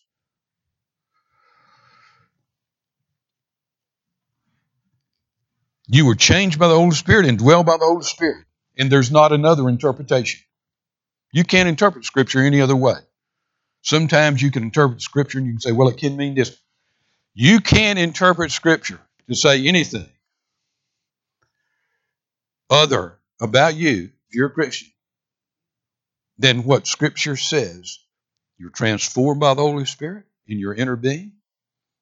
You 5.92 6.06
were 6.06 6.16
changed 6.16 6.60
by 6.60 6.68
the 6.68 6.76
Holy 6.76 6.92
Spirit 6.92 7.26
and 7.26 7.40
dwell 7.40 7.64
by 7.64 7.78
the 7.78 7.86
Holy 7.86 8.04
Spirit. 8.04 8.46
And 8.78 8.92
there's 8.92 9.12
not 9.12 9.32
another 9.32 9.68
interpretation. 9.68 10.40
You 11.32 11.44
can't 11.44 11.68
interpret 11.68 12.06
Scripture 12.06 12.40
any 12.40 12.62
other 12.62 12.76
way. 12.76 12.96
Sometimes 13.82 14.42
you 14.42 14.52
can 14.52 14.64
interpret 14.64 15.02
Scripture 15.02 15.40
and 15.40 15.48
you 15.48 15.54
can 15.54 15.62
say, 15.62 15.72
well, 15.72 15.90
it 15.90 15.98
can 15.98 16.16
mean 16.16 16.36
this. 16.36 16.56
You 17.34 17.60
can't 17.60 17.98
interpret 17.98 18.52
Scripture 18.52 19.00
to 19.28 19.36
say 19.36 19.66
anything 19.66 20.08
other 22.70 23.18
about 23.42 23.76
you, 23.76 24.12
if 24.28 24.36
you're 24.36 24.48
a 24.48 24.52
Christian, 24.52 24.90
than 26.38 26.64
what 26.64 26.86
Scripture 26.86 27.36
says. 27.36 27.98
You're 28.60 28.70
transformed 28.70 29.40
by 29.40 29.56
the 29.56 29.62
Holy 29.62 29.86
Spirit 29.86 30.26
in 30.48 30.60
your 30.60 30.74
inner 30.74 30.96
being, 30.96 31.32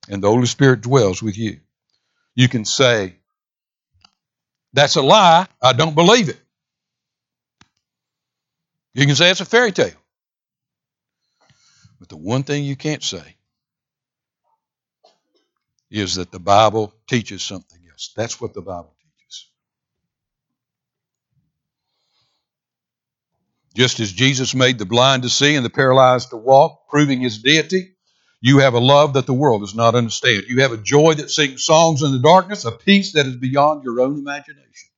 and 0.09 0.21
the 0.21 0.27
Holy 0.27 0.47
Spirit 0.47 0.81
dwells 0.81 1.23
with 1.23 1.37
you. 1.37 1.59
You 2.35 2.49
can 2.49 2.65
say, 2.65 3.15
that's 4.77 4.95
a 4.95 5.01
lie. 5.01 5.47
I 5.59 5.73
don't 5.73 5.95
believe 5.95 6.29
it. 6.29 6.39
You 8.93 9.07
can 9.07 9.15
say 9.15 9.31
it's 9.31 9.41
a 9.41 9.45
fairy 9.45 9.71
tale. 9.71 9.97
But 11.99 12.09
the 12.09 12.17
one 12.17 12.43
thing 12.43 12.63
you 12.63 12.75
can't 12.75 13.01
say 13.01 13.37
is 15.89 16.15
that 16.15 16.31
the 16.31 16.39
Bible 16.39 16.93
teaches 17.07 17.41
something 17.41 17.79
else. 17.89 18.13
That's 18.15 18.39
what 18.39 18.53
the 18.53 18.61
Bible 18.61 18.95
teaches. 19.01 19.49
Just 23.73 23.99
as 23.99 24.11
Jesus 24.11 24.53
made 24.53 24.77
the 24.77 24.85
blind 24.85 25.23
to 25.23 25.29
see 25.29 25.55
and 25.55 25.65
the 25.65 25.71
paralyzed 25.71 26.29
to 26.29 26.37
walk, 26.37 26.87
proving 26.87 27.21
his 27.21 27.39
deity, 27.39 27.95
you 28.41 28.59
have 28.59 28.75
a 28.75 28.79
love 28.79 29.13
that 29.13 29.25
the 29.25 29.33
world 29.33 29.61
does 29.61 29.75
not 29.75 29.95
understand. 29.95 30.45
You 30.47 30.61
have 30.61 30.71
a 30.73 30.77
joy 30.77 31.15
that 31.15 31.31
sings 31.31 31.63
songs 31.65 32.03
in 32.03 32.11
the 32.11 32.19
darkness, 32.19 32.65
a 32.65 32.71
peace 32.71 33.13
that 33.13 33.25
is 33.25 33.35
beyond 33.37 33.83
your 33.83 34.01
own 34.01 34.19
imagination. 34.19 34.89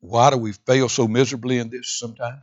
Why 0.00 0.30
do 0.30 0.38
we 0.38 0.52
fail 0.52 0.88
so 0.88 1.08
miserably 1.08 1.58
in 1.58 1.70
this 1.70 1.88
sometimes? 1.98 2.42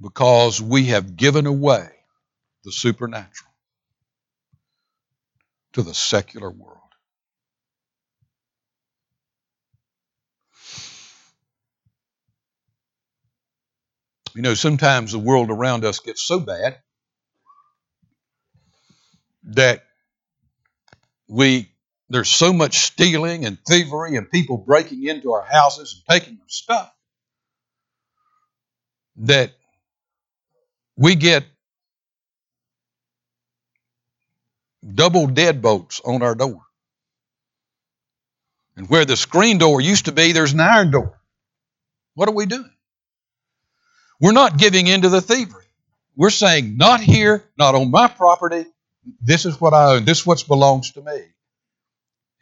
Because 0.00 0.60
we 0.60 0.86
have 0.86 1.16
given 1.16 1.46
away 1.46 1.88
the 2.64 2.72
supernatural 2.72 3.50
to 5.74 5.82
the 5.82 5.94
secular 5.94 6.50
world. 6.50 6.85
You 14.36 14.42
know, 14.42 14.52
sometimes 14.52 15.12
the 15.12 15.18
world 15.18 15.50
around 15.50 15.86
us 15.86 16.00
gets 16.00 16.20
so 16.22 16.38
bad 16.38 16.76
that 19.44 19.82
we 21.26 21.70
there's 22.10 22.28
so 22.28 22.52
much 22.52 22.80
stealing 22.80 23.46
and 23.46 23.58
thievery 23.66 24.14
and 24.14 24.30
people 24.30 24.58
breaking 24.58 25.06
into 25.06 25.32
our 25.32 25.42
houses 25.42 25.94
and 25.94 26.20
taking 26.20 26.34
our 26.34 26.48
stuff 26.48 26.92
that 29.16 29.52
we 30.98 31.14
get 31.14 31.46
double 34.94 35.28
deadbolts 35.28 36.02
on 36.04 36.20
our 36.20 36.34
door. 36.34 36.60
And 38.76 38.86
where 38.90 39.06
the 39.06 39.16
screen 39.16 39.56
door 39.56 39.80
used 39.80 40.04
to 40.04 40.12
be, 40.12 40.32
there's 40.32 40.52
an 40.52 40.60
iron 40.60 40.90
door. 40.90 41.18
What 42.12 42.28
are 42.28 42.34
we 42.34 42.44
doing? 42.44 42.75
We're 44.20 44.32
not 44.32 44.56
giving 44.58 44.86
in 44.86 45.02
to 45.02 45.08
the 45.08 45.20
thievery. 45.20 45.64
We're 46.16 46.30
saying, 46.30 46.76
not 46.76 47.00
here, 47.00 47.44
not 47.58 47.74
on 47.74 47.90
my 47.90 48.08
property. 48.08 48.64
This 49.20 49.44
is 49.44 49.60
what 49.60 49.74
I 49.74 49.94
own. 49.94 50.04
This 50.04 50.20
is 50.20 50.26
what 50.26 50.46
belongs 50.48 50.92
to 50.92 51.02
me. 51.02 51.20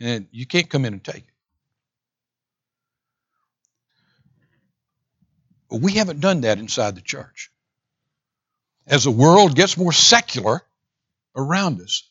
And 0.01 0.29
you 0.31 0.47
can't 0.47 0.69
come 0.69 0.85
in 0.85 0.93
and 0.93 1.05
take 1.05 1.17
it. 1.17 1.25
But 5.71 5.81
we 5.81 5.93
haven't 5.93 6.21
done 6.21 6.43
that 6.43 6.59
inside 6.59 6.95
the 6.95 7.01
church. 7.01 7.51
As 8.87 9.05
the 9.05 9.11
world 9.11 9.57
gets 9.57 9.77
more 9.77 9.93
secular 9.93 10.63
around 11.35 11.81
us, 11.81 12.09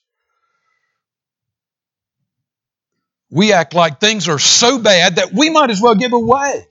we 3.29 3.53
act 3.53 3.73
like 3.73 3.99
things 3.99 4.27
are 4.27 4.39
so 4.39 4.79
bad 4.79 5.15
that 5.15 5.33
we 5.33 5.49
might 5.49 5.71
as 5.71 5.81
well 5.81 5.95
give 5.95 6.13
away 6.13 6.67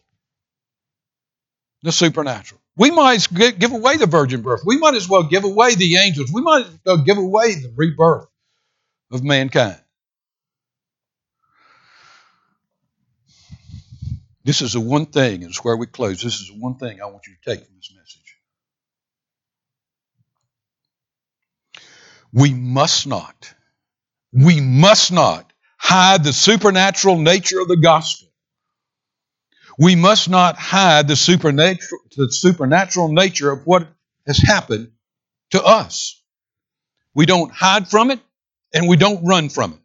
the 1.83 1.93
supernatural. 1.93 2.62
We 2.77 2.91
might 2.91 3.15
as 3.17 3.31
well 3.31 3.53
give 3.53 3.73
away 3.73 3.99
the 3.99 4.07
virgin 4.07 4.41
birth. 4.43 4.63
We 4.65 4.79
might 4.79 4.95
as 4.95 5.09
well 5.09 5.25
give 5.25 5.45
away 5.45 5.75
the 5.75 5.97
angels. 5.97 6.33
We 6.33 6.43
might 6.43 6.67
as 6.67 6.79
well 6.85 6.99
give 6.99 7.19
away 7.19 7.55
the 7.55 7.73
rebirth 7.77 8.29
of 9.11 9.23
mankind. 9.23 9.79
This 14.45 14.63
is 14.63 14.73
the 14.73 14.81
one 14.81 15.07
thing, 15.07 15.43
and 15.43 15.51
it's 15.51 15.63
where 15.63 15.77
we 15.77 15.87
close. 15.87 16.23
This 16.23 16.41
is 16.41 16.49
the 16.49 16.59
one 16.59 16.77
thing 16.77 17.01
I 17.01 17.07
want 17.07 17.27
you 17.27 17.35
to 17.35 17.51
take 17.51 17.65
from 17.65 17.77
this 17.77 17.93
message. 17.95 18.37
We 22.33 22.55
must 22.55 23.07
not, 23.07 23.55
we 24.33 24.61
must 24.61 25.13
not 25.13 25.53
hide 25.79 26.25
the 26.25 26.33
supernatural 26.33 27.19
nature 27.19 27.61
of 27.61 27.69
the 27.69 27.77
gospel. 27.77 28.32
We 29.79 29.95
must 29.97 30.29
not 30.29 30.57
hide 30.57 31.09
the 31.09 31.17
supernatural, 31.17 32.01
the 32.17 32.31
supernatural 32.31 33.13
nature 33.13 33.51
of 33.51 33.67
what 33.67 33.89
has 34.27 34.39
happened 34.39 34.93
to 35.51 35.63
us. 35.63 36.21
We 37.15 37.27
don't 37.27 37.53
hide 37.53 37.89
from 37.89 38.11
it 38.11 38.21
and 38.75 38.89
we 38.89 38.97
don't 38.97 39.25
run 39.25 39.49
from 39.49 39.73
it. 39.73 39.79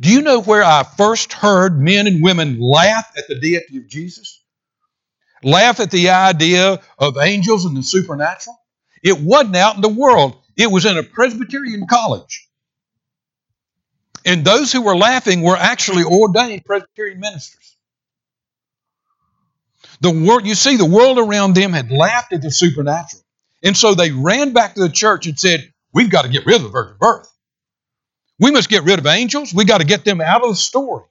Do 0.00 0.10
you 0.10 0.22
know 0.22 0.42
where 0.42 0.62
I 0.62 0.82
first 0.82 1.32
heard 1.32 1.80
men 1.80 2.06
and 2.06 2.22
women 2.22 2.60
laugh 2.60 3.10
at 3.16 3.28
the 3.28 3.38
deity 3.38 3.78
of 3.78 3.88
Jesus? 3.88 4.42
Laugh 5.42 5.80
at 5.80 5.90
the 5.90 6.10
idea 6.10 6.80
of 6.98 7.16
angels 7.18 7.64
and 7.64 7.76
the 7.76 7.82
supernatural? 7.82 8.58
It 9.02 9.20
wasn't 9.20 9.56
out 9.56 9.76
in 9.76 9.82
the 9.82 9.88
world, 9.88 10.36
it 10.56 10.70
was 10.70 10.84
in 10.86 10.98
a 10.98 11.02
Presbyterian 11.02 11.86
college. 11.86 12.48
And 14.24 14.44
those 14.44 14.72
who 14.72 14.82
were 14.82 14.96
laughing 14.96 15.42
were 15.42 15.56
actually 15.56 16.02
ordained 16.02 16.64
Presbyterian 16.64 17.20
ministers. 17.20 17.65
The 20.00 20.10
world, 20.10 20.46
you 20.46 20.54
see, 20.54 20.76
the 20.76 20.84
world 20.84 21.18
around 21.18 21.54
them 21.54 21.72
had 21.72 21.90
laughed 21.90 22.32
at 22.32 22.42
the 22.42 22.50
supernatural. 22.50 23.22
And 23.62 23.76
so 23.76 23.94
they 23.94 24.10
ran 24.10 24.52
back 24.52 24.74
to 24.74 24.80
the 24.80 24.88
church 24.88 25.26
and 25.26 25.38
said, 25.38 25.72
We've 25.92 26.10
got 26.10 26.22
to 26.22 26.28
get 26.28 26.44
rid 26.44 26.56
of 26.56 26.62
the 26.62 26.68
virgin 26.68 26.96
birth. 27.00 27.28
We 28.38 28.50
must 28.50 28.68
get 28.68 28.84
rid 28.84 28.98
of 28.98 29.06
angels. 29.06 29.54
We've 29.54 29.66
got 29.66 29.78
to 29.78 29.86
get 29.86 30.04
them 30.04 30.20
out 30.20 30.42
of 30.42 30.50
the 30.50 30.56
story. 30.56 31.04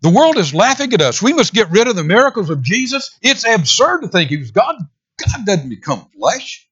The 0.00 0.10
world 0.10 0.36
is 0.36 0.54
laughing 0.54 0.92
at 0.94 1.00
us. 1.00 1.20
We 1.20 1.32
must 1.32 1.52
get 1.52 1.70
rid 1.70 1.88
of 1.88 1.96
the 1.96 2.04
miracles 2.04 2.50
of 2.50 2.62
Jesus. 2.62 3.16
It's 3.20 3.44
absurd 3.46 4.02
to 4.02 4.08
think 4.08 4.30
he 4.30 4.36
was 4.36 4.50
God. 4.50 4.76
God 5.18 5.46
doesn't 5.46 5.68
become 5.68 6.06
flesh. 6.16 6.68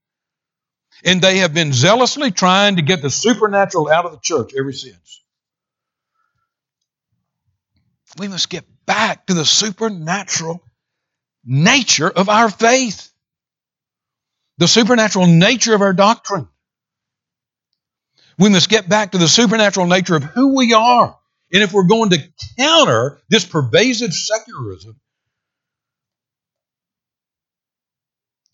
And 1.05 1.23
they 1.23 1.39
have 1.39 1.55
been 1.55 1.73
zealously 1.73 2.31
trying 2.31 2.77
to 2.77 2.83
get 2.83 3.03
the 3.03 3.11
supernatural 3.11 3.89
out 3.89 4.05
of 4.05 4.13
the 4.13 4.21
church 4.21 4.53
ever 4.59 4.73
since. 4.73 5.23
We 8.19 8.29
must 8.29 8.51
get 8.51 8.65
back 8.91 9.27
to 9.27 9.35
the 9.35 9.45
supernatural 9.45 10.61
nature 11.45 12.11
of 12.11 12.29
our 12.29 12.51
faith, 12.51 13.09
the 14.59 14.67
supernatural 14.67 15.29
nature 15.29 15.77
of 15.77 15.81
our 15.81 15.93
doctrine. 15.93 16.49
We 18.37 18.49
must 18.49 18.69
get 18.69 18.89
back 18.89 19.13
to 19.13 19.19
the 19.19 19.29
supernatural 19.29 19.87
nature 19.87 20.17
of 20.17 20.25
who 20.25 20.57
we 20.57 20.75
are. 20.75 21.17
And 21.53 21.63
if 21.63 21.73
we're 21.73 21.85
going 21.85 22.11
to 22.11 22.19
counter 22.59 23.21
this 23.29 23.45
pervasive 23.45 24.13
secularism, 24.13 24.99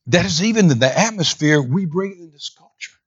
that 0.08 0.26
is 0.26 0.44
even 0.44 0.70
in 0.70 0.78
the 0.78 0.98
atmosphere 0.98 1.62
we 1.62 1.86
breathe 1.86 2.18
in 2.18 2.30
this 2.30 2.50
culture. 2.50 2.98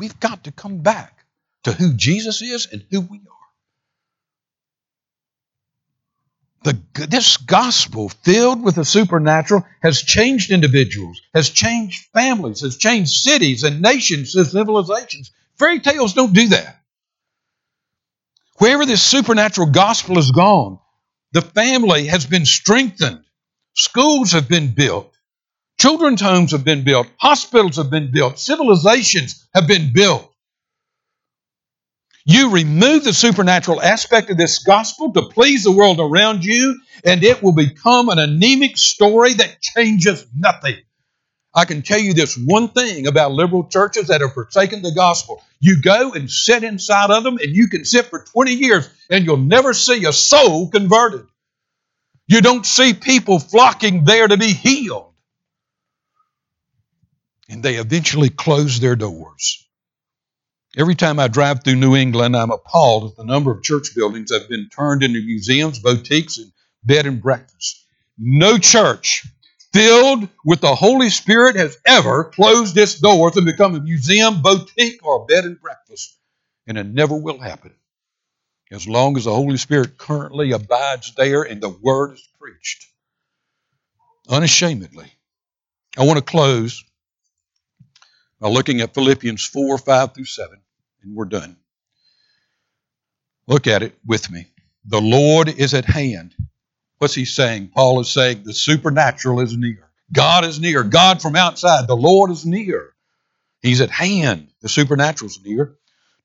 We've 0.00 0.18
got 0.18 0.42
to 0.44 0.50
come 0.50 0.78
back 0.78 1.24
to 1.62 1.72
who 1.72 1.94
Jesus 1.94 2.42
is 2.42 2.66
and 2.72 2.84
who 2.90 3.00
we 3.00 3.18
are. 3.18 3.39
The, 6.62 6.78
this 7.08 7.38
gospel 7.38 8.10
filled 8.10 8.62
with 8.62 8.74
the 8.74 8.84
supernatural 8.84 9.64
has 9.82 10.02
changed 10.02 10.50
individuals, 10.50 11.20
has 11.32 11.48
changed 11.48 12.08
families, 12.12 12.60
has 12.60 12.76
changed 12.76 13.12
cities 13.12 13.64
and 13.64 13.80
nations 13.80 14.34
and 14.34 14.46
civilizations. 14.46 15.30
Fairy 15.58 15.80
tales 15.80 16.12
don't 16.12 16.34
do 16.34 16.48
that. 16.48 16.80
Wherever 18.58 18.84
this 18.84 19.02
supernatural 19.02 19.68
gospel 19.70 20.16
has 20.16 20.30
gone, 20.30 20.78
the 21.32 21.40
family 21.40 22.06
has 22.08 22.26
been 22.26 22.44
strengthened, 22.44 23.24
schools 23.74 24.32
have 24.32 24.48
been 24.48 24.74
built, 24.74 25.14
children's 25.80 26.20
homes 26.20 26.52
have 26.52 26.64
been 26.64 26.84
built, 26.84 27.06
hospitals 27.16 27.76
have 27.76 27.88
been 27.88 28.10
built, 28.10 28.38
civilizations 28.38 29.46
have 29.54 29.66
been 29.66 29.94
built. 29.94 30.29
You 32.30 32.50
remove 32.50 33.02
the 33.02 33.12
supernatural 33.12 33.82
aspect 33.82 34.30
of 34.30 34.36
this 34.36 34.60
gospel 34.60 35.12
to 35.14 35.22
please 35.22 35.64
the 35.64 35.72
world 35.72 35.98
around 35.98 36.44
you, 36.44 36.80
and 37.04 37.24
it 37.24 37.42
will 37.42 37.52
become 37.52 38.08
an 38.08 38.20
anemic 38.20 38.76
story 38.76 39.34
that 39.34 39.60
changes 39.60 40.24
nothing. 40.32 40.76
I 41.52 41.64
can 41.64 41.82
tell 41.82 41.98
you 41.98 42.14
this 42.14 42.36
one 42.38 42.68
thing 42.68 43.08
about 43.08 43.32
liberal 43.32 43.64
churches 43.64 44.06
that 44.06 44.20
have 44.20 44.32
forsaken 44.32 44.80
the 44.80 44.92
gospel. 44.92 45.42
You 45.58 45.82
go 45.82 46.12
and 46.12 46.30
sit 46.30 46.62
inside 46.62 47.10
of 47.10 47.24
them, 47.24 47.38
and 47.38 47.52
you 47.56 47.66
can 47.66 47.84
sit 47.84 48.06
for 48.06 48.22
20 48.22 48.52
years, 48.52 48.88
and 49.10 49.24
you'll 49.24 49.36
never 49.36 49.74
see 49.74 50.04
a 50.04 50.12
soul 50.12 50.70
converted. 50.70 51.26
You 52.28 52.42
don't 52.42 52.64
see 52.64 52.94
people 52.94 53.40
flocking 53.40 54.04
there 54.04 54.28
to 54.28 54.36
be 54.36 54.52
healed. 54.52 55.14
And 57.48 57.60
they 57.60 57.74
eventually 57.74 58.30
close 58.30 58.78
their 58.78 58.94
doors. 58.94 59.66
Every 60.76 60.94
time 60.94 61.18
I 61.18 61.26
drive 61.28 61.64
through 61.64 61.76
New 61.76 61.96
England, 61.96 62.36
I'm 62.36 62.52
appalled 62.52 63.10
at 63.10 63.16
the 63.16 63.24
number 63.24 63.50
of 63.50 63.62
church 63.62 63.94
buildings 63.94 64.30
that 64.30 64.42
have 64.42 64.48
been 64.48 64.68
turned 64.68 65.02
into 65.02 65.20
museums, 65.20 65.80
boutiques, 65.80 66.38
and 66.38 66.52
bed 66.84 67.06
and 67.06 67.20
breakfasts. 67.20 67.84
No 68.16 68.56
church 68.56 69.26
filled 69.72 70.28
with 70.44 70.60
the 70.60 70.74
Holy 70.74 71.10
Spirit 71.10 71.56
has 71.56 71.76
ever 71.84 72.24
closed 72.24 72.76
its 72.76 73.00
doors 73.00 73.36
and 73.36 73.46
become 73.46 73.74
a 73.74 73.80
museum, 73.80 74.42
boutique, 74.42 75.04
or 75.04 75.26
bed 75.26 75.44
and 75.44 75.60
breakfast. 75.60 76.16
And 76.66 76.78
it 76.78 76.86
never 76.86 77.16
will 77.16 77.38
happen 77.38 77.74
as 78.70 78.86
long 78.86 79.16
as 79.16 79.24
the 79.24 79.34
Holy 79.34 79.56
Spirit 79.56 79.98
currently 79.98 80.52
abides 80.52 81.14
there 81.16 81.42
and 81.42 81.60
the 81.60 81.68
Word 81.68 82.12
is 82.14 82.28
preached 82.38 82.86
unashamedly. 84.28 85.12
I 85.98 86.04
want 86.04 86.18
to 86.18 86.24
close 86.24 86.84
by 88.40 88.48
looking 88.48 88.80
at 88.80 88.94
Philippians 88.94 89.44
4 89.46 89.78
5 89.78 90.14
through 90.14 90.24
7, 90.24 90.58
and 91.02 91.14
we're 91.14 91.26
done. 91.26 91.56
Look 93.46 93.66
at 93.66 93.82
it 93.82 93.94
with 94.06 94.30
me. 94.30 94.46
The 94.86 95.00
Lord 95.00 95.48
is 95.48 95.74
at 95.74 95.84
hand. 95.84 96.34
What's 96.98 97.14
he 97.14 97.24
saying? 97.24 97.70
Paul 97.74 98.00
is 98.00 98.08
saying 98.08 98.42
the 98.44 98.54
supernatural 98.54 99.40
is 99.40 99.56
near. 99.56 99.88
God 100.12 100.44
is 100.44 100.58
near. 100.58 100.82
God 100.82 101.22
from 101.22 101.36
outside. 101.36 101.86
The 101.86 101.96
Lord 101.96 102.30
is 102.30 102.46
near. 102.46 102.94
He's 103.62 103.80
at 103.80 103.90
hand. 103.90 104.48
The 104.62 104.68
supernatural 104.68 105.30
is 105.30 105.40
near. 105.44 105.76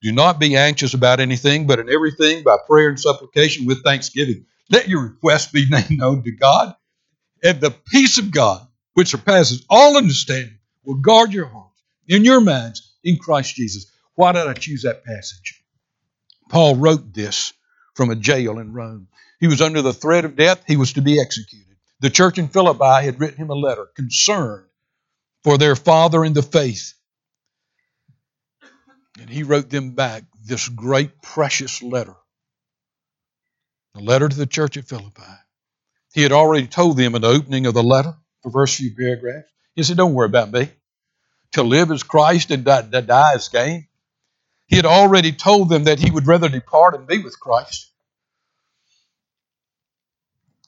Do 0.01 0.11
not 0.11 0.39
be 0.39 0.55
anxious 0.55 0.93
about 0.93 1.19
anything, 1.19 1.67
but 1.67 1.79
in 1.79 1.89
everything, 1.89 2.43
by 2.43 2.57
prayer 2.65 2.89
and 2.89 2.99
supplication 2.99 3.65
with 3.65 3.83
thanksgiving, 3.83 4.45
let 4.69 4.87
your 4.87 5.01
requests 5.01 5.51
be 5.51 5.67
made 5.69 5.91
known 5.91 6.23
to 6.23 6.31
God. 6.31 6.75
And 7.43 7.59
the 7.59 7.71
peace 7.71 8.17
of 8.17 8.31
God, 8.31 8.65
which 8.93 9.09
surpasses 9.09 9.65
all 9.69 9.97
understanding, 9.97 10.57
will 10.83 10.95
guard 10.95 11.33
your 11.33 11.47
hearts 11.47 11.64
and 12.09 12.25
your 12.25 12.41
minds 12.41 12.93
in 13.03 13.17
Christ 13.17 13.55
Jesus. 13.55 13.91
Why 14.15 14.31
did 14.31 14.47
I 14.47 14.53
choose 14.53 14.83
that 14.83 15.03
passage? 15.03 15.61
Paul 16.49 16.75
wrote 16.75 17.13
this 17.13 17.53
from 17.95 18.09
a 18.09 18.15
jail 18.15 18.59
in 18.59 18.73
Rome. 18.73 19.07
He 19.39 19.47
was 19.47 19.61
under 19.61 19.81
the 19.81 19.93
threat 19.93 20.25
of 20.25 20.35
death, 20.35 20.63
he 20.67 20.77
was 20.77 20.93
to 20.93 21.01
be 21.01 21.19
executed. 21.19 21.75
The 21.99 22.09
church 22.09 22.37
in 22.37 22.49
Philippi 22.49 23.05
had 23.05 23.19
written 23.19 23.37
him 23.37 23.49
a 23.49 23.55
letter 23.55 23.87
concerned 23.95 24.65
for 25.43 25.57
their 25.57 25.75
father 25.75 26.23
in 26.23 26.33
the 26.33 26.41
faith. 26.41 26.93
And 29.19 29.29
he 29.29 29.43
wrote 29.43 29.69
them 29.69 29.91
back 29.91 30.23
this 30.43 30.67
great, 30.67 31.21
precious 31.21 31.81
letter. 31.81 32.15
The 33.93 34.01
letter 34.01 34.27
to 34.27 34.35
the 34.35 34.45
church 34.45 34.75
at 34.77 34.87
Philippi. 34.87 35.21
He 36.13 36.21
had 36.21 36.31
already 36.31 36.67
told 36.67 36.97
them 36.97 37.15
in 37.15 37.21
the 37.21 37.29
opening 37.29 37.65
of 37.65 37.73
the 37.73 37.83
letter, 37.83 38.13
the 38.43 38.51
first 38.51 38.75
few 38.75 38.93
paragraphs, 38.95 39.49
he 39.75 39.83
said, 39.83 39.97
Don't 39.97 40.13
worry 40.13 40.27
about 40.27 40.51
me. 40.51 40.69
To 41.55 41.63
live 41.63 41.89
is 41.89 42.03
Christ 42.03 42.51
and 42.51 42.65
to 42.65 43.01
die 43.01 43.35
is 43.35 43.47
gain. 43.47 43.87
He 44.67 44.75
had 44.75 44.85
already 44.85 45.31
told 45.31 45.69
them 45.69 45.85
that 45.85 45.99
he 45.99 46.11
would 46.11 46.27
rather 46.27 46.49
depart 46.49 46.95
and 46.95 47.07
be 47.07 47.19
with 47.19 47.39
Christ. 47.39 47.89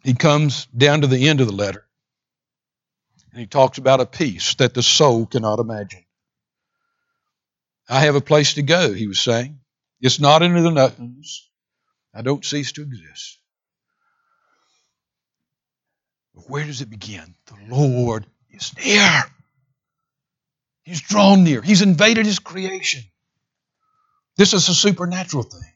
He 0.01 0.13
comes 0.13 0.65
down 0.67 1.01
to 1.01 1.07
the 1.07 1.27
end 1.27 1.41
of 1.41 1.47
the 1.47 1.53
letter 1.53 1.85
and 3.33 3.41
he 3.41 3.47
talks 3.47 3.77
about 3.77 3.99
a 3.99 4.05
peace 4.05 4.55
that 4.55 4.73
the 4.73 4.81
soul 4.81 5.25
cannot 5.25 5.59
imagine. 5.59 6.05
I 7.89 7.99
have 8.05 8.15
a 8.15 8.21
place 8.21 8.53
to 8.53 8.61
go, 8.61 8.93
he 8.93 9.07
was 9.07 9.19
saying. 9.19 9.59
It's 9.99 10.21
not 10.21 10.41
into 10.41 10.61
the 10.61 10.71
nothingness. 10.71 11.49
I 12.13 12.21
don't 12.21 12.45
cease 12.45 12.71
to 12.73 12.83
exist. 12.83 13.39
But 16.33 16.49
where 16.49 16.63
does 16.63 16.79
it 16.79 16.89
begin? 16.89 17.35
The 17.47 17.75
Lord 17.75 18.25
is 18.49 18.71
near. 18.77 19.25
He's 20.87 21.01
drawn 21.01 21.43
near. 21.43 21.61
He's 21.61 21.81
invaded 21.81 22.25
his 22.25 22.39
creation. 22.39 23.03
This 24.37 24.53
is 24.53 24.69
a 24.69 24.73
supernatural 24.73 25.43
thing. 25.43 25.73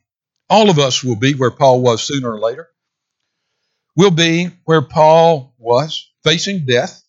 All 0.50 0.70
of 0.70 0.80
us 0.80 1.04
will 1.04 1.18
be 1.18 1.34
where 1.34 1.52
Paul 1.52 1.82
was 1.82 2.02
sooner 2.02 2.32
or 2.32 2.40
later. 2.40 2.70
We'll 3.94 4.12
be 4.12 4.52
where 4.64 4.82
Paul 4.82 5.54
was, 5.58 6.10
facing 6.24 6.66
death. 6.66 7.04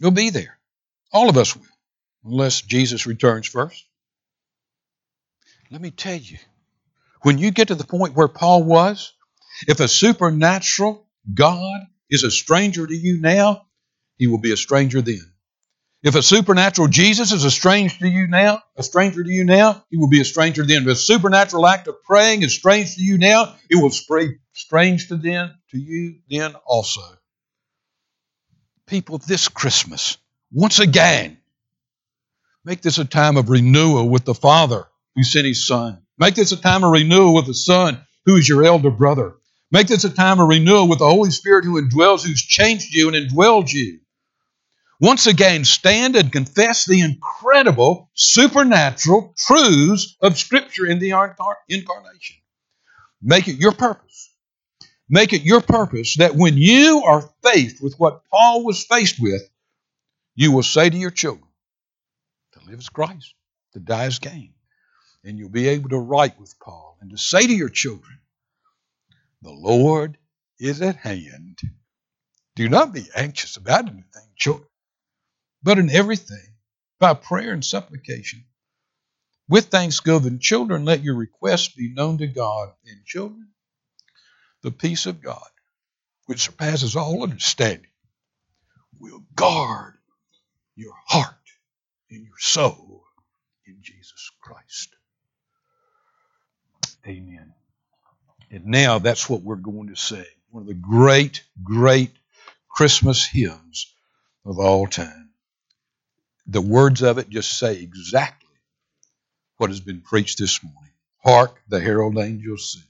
We'll 0.00 0.10
be 0.10 0.30
there. 0.30 0.58
All 1.12 1.28
of 1.28 1.36
us 1.36 1.54
will, 1.54 1.66
unless 2.24 2.62
Jesus 2.62 3.06
returns 3.06 3.46
first. 3.46 3.84
Let 5.70 5.82
me 5.82 5.90
tell 5.90 6.16
you, 6.16 6.38
when 7.20 7.36
you 7.36 7.50
get 7.50 7.68
to 7.68 7.74
the 7.74 7.84
point 7.84 8.14
where 8.14 8.26
Paul 8.26 8.62
was, 8.62 9.12
if 9.66 9.80
a 9.80 9.88
supernatural 9.88 11.06
God 11.34 11.80
is 12.08 12.24
a 12.24 12.30
stranger 12.30 12.86
to 12.86 12.96
you 12.96 13.20
now, 13.20 13.66
he 14.16 14.28
will 14.28 14.40
be 14.40 14.52
a 14.52 14.56
stranger 14.56 15.02
then. 15.02 15.30
If 16.02 16.14
a 16.14 16.22
supernatural 16.22 16.88
Jesus 16.88 17.32
is 17.32 17.44
a 17.44 17.50
stranger 17.50 17.98
to 17.98 18.08
you 18.08 18.28
now, 18.28 18.62
a 18.76 18.84
stranger 18.84 19.22
to 19.22 19.30
you 19.30 19.44
now, 19.44 19.84
he 19.90 19.96
will 19.96 20.08
be 20.08 20.20
a 20.20 20.24
stranger 20.24 20.64
then. 20.64 20.82
If 20.82 20.88
a 20.88 20.94
supernatural 20.94 21.66
act 21.66 21.88
of 21.88 22.02
praying 22.04 22.42
is 22.42 22.54
strange 22.54 22.94
to 22.94 23.02
you 23.02 23.18
now, 23.18 23.56
it 23.68 23.76
will 23.76 23.90
be 23.90 24.38
strange 24.52 25.08
to 25.08 25.16
then 25.16 25.54
to 25.70 25.78
you 25.78 26.20
then 26.30 26.54
also. 26.64 27.02
People, 28.86 29.18
this 29.18 29.48
Christmas, 29.48 30.18
once 30.52 30.78
again, 30.78 31.38
make 32.64 32.80
this 32.80 32.98
a 32.98 33.04
time 33.04 33.36
of 33.36 33.50
renewal 33.50 34.08
with 34.08 34.24
the 34.24 34.34
Father 34.34 34.86
who 35.16 35.24
sent 35.24 35.46
his 35.46 35.66
Son. 35.66 36.00
Make 36.16 36.36
this 36.36 36.52
a 36.52 36.56
time 36.56 36.84
of 36.84 36.92
renewal 36.92 37.34
with 37.34 37.46
the 37.46 37.54
Son 37.54 38.00
who 38.24 38.36
is 38.36 38.48
your 38.48 38.64
elder 38.64 38.90
brother. 38.90 39.34
Make 39.72 39.88
this 39.88 40.04
a 40.04 40.10
time 40.10 40.38
of 40.38 40.48
renewal 40.48 40.88
with 40.88 41.00
the 41.00 41.08
Holy 41.08 41.30
Spirit 41.30 41.64
who 41.64 41.82
indwells, 41.82 42.24
who's 42.24 42.40
changed 42.40 42.94
you 42.94 43.08
and 43.08 43.16
indwells 43.16 43.72
you. 43.72 43.98
Once 45.00 45.28
again, 45.28 45.64
stand 45.64 46.16
and 46.16 46.32
confess 46.32 46.84
the 46.84 47.00
incredible 47.00 48.10
supernatural 48.14 49.32
truths 49.36 50.16
of 50.20 50.36
Scripture 50.36 50.86
in 50.86 50.98
the 50.98 51.10
incarnation. 51.68 52.36
Make 53.22 53.46
it 53.46 53.56
your 53.56 53.72
purpose. 53.72 54.34
Make 55.08 55.32
it 55.32 55.42
your 55.42 55.60
purpose 55.60 56.16
that 56.16 56.34
when 56.34 56.56
you 56.58 57.02
are 57.04 57.30
faced 57.44 57.80
with 57.80 57.94
what 57.96 58.24
Paul 58.28 58.64
was 58.64 58.84
faced 58.84 59.20
with, 59.20 59.42
you 60.34 60.50
will 60.50 60.64
say 60.64 60.90
to 60.90 60.96
your 60.96 61.12
children, 61.12 61.48
to 62.52 62.60
live 62.68 62.80
is 62.80 62.88
Christ, 62.88 63.34
to 63.74 63.80
die 63.80 64.06
is 64.06 64.18
gain. 64.18 64.52
And 65.24 65.38
you'll 65.38 65.48
be 65.48 65.68
able 65.68 65.90
to 65.90 65.98
write 65.98 66.38
with 66.40 66.58
Paul 66.58 66.96
and 67.00 67.10
to 67.10 67.18
say 67.18 67.46
to 67.46 67.54
your 67.54 67.68
children, 67.68 68.18
the 69.42 69.52
Lord 69.52 70.18
is 70.58 70.82
at 70.82 70.96
hand. 70.96 71.58
Do 72.56 72.68
not 72.68 72.92
be 72.92 73.06
anxious 73.14 73.56
about 73.56 73.88
anything, 73.88 74.28
children 74.36 74.67
but 75.62 75.78
in 75.78 75.90
everything, 75.90 76.54
by 76.98 77.14
prayer 77.14 77.52
and 77.52 77.64
supplication. 77.64 78.44
With 79.48 79.66
thanksgiving, 79.66 80.40
children, 80.40 80.84
let 80.84 81.02
your 81.02 81.14
requests 81.14 81.68
be 81.68 81.92
known 81.92 82.18
to 82.18 82.26
God. 82.26 82.70
And 82.86 83.04
children, 83.06 83.48
the 84.62 84.70
peace 84.70 85.06
of 85.06 85.22
God, 85.22 85.48
which 86.26 86.42
surpasses 86.42 86.96
all 86.96 87.22
understanding, 87.22 87.90
will 88.98 89.24
guard 89.34 89.94
your 90.76 90.94
heart 91.06 91.34
and 92.10 92.24
your 92.24 92.38
soul 92.38 93.04
in 93.66 93.78
Jesus 93.80 94.30
Christ. 94.40 94.94
Amen. 97.06 97.54
And 98.50 98.66
now 98.66 98.98
that's 98.98 99.30
what 99.30 99.42
we're 99.42 99.56
going 99.56 99.88
to 99.88 99.96
sing. 99.96 100.24
One 100.50 100.62
of 100.62 100.66
the 100.66 100.74
great, 100.74 101.42
great 101.62 102.12
Christmas 102.68 103.26
hymns 103.26 103.94
of 104.44 104.58
all 104.58 104.86
time 104.86 105.27
the 106.48 106.62
words 106.62 107.02
of 107.02 107.18
it 107.18 107.30
just 107.30 107.58
say 107.58 107.76
exactly 107.76 108.48
what 109.58 109.70
has 109.70 109.80
been 109.80 110.02
preached 110.02 110.38
this 110.38 110.62
morning. 110.64 110.92
Hark, 111.24 111.60
the 111.68 111.80
herald 111.80 112.18
angels 112.18 112.74
sing. 112.74 112.87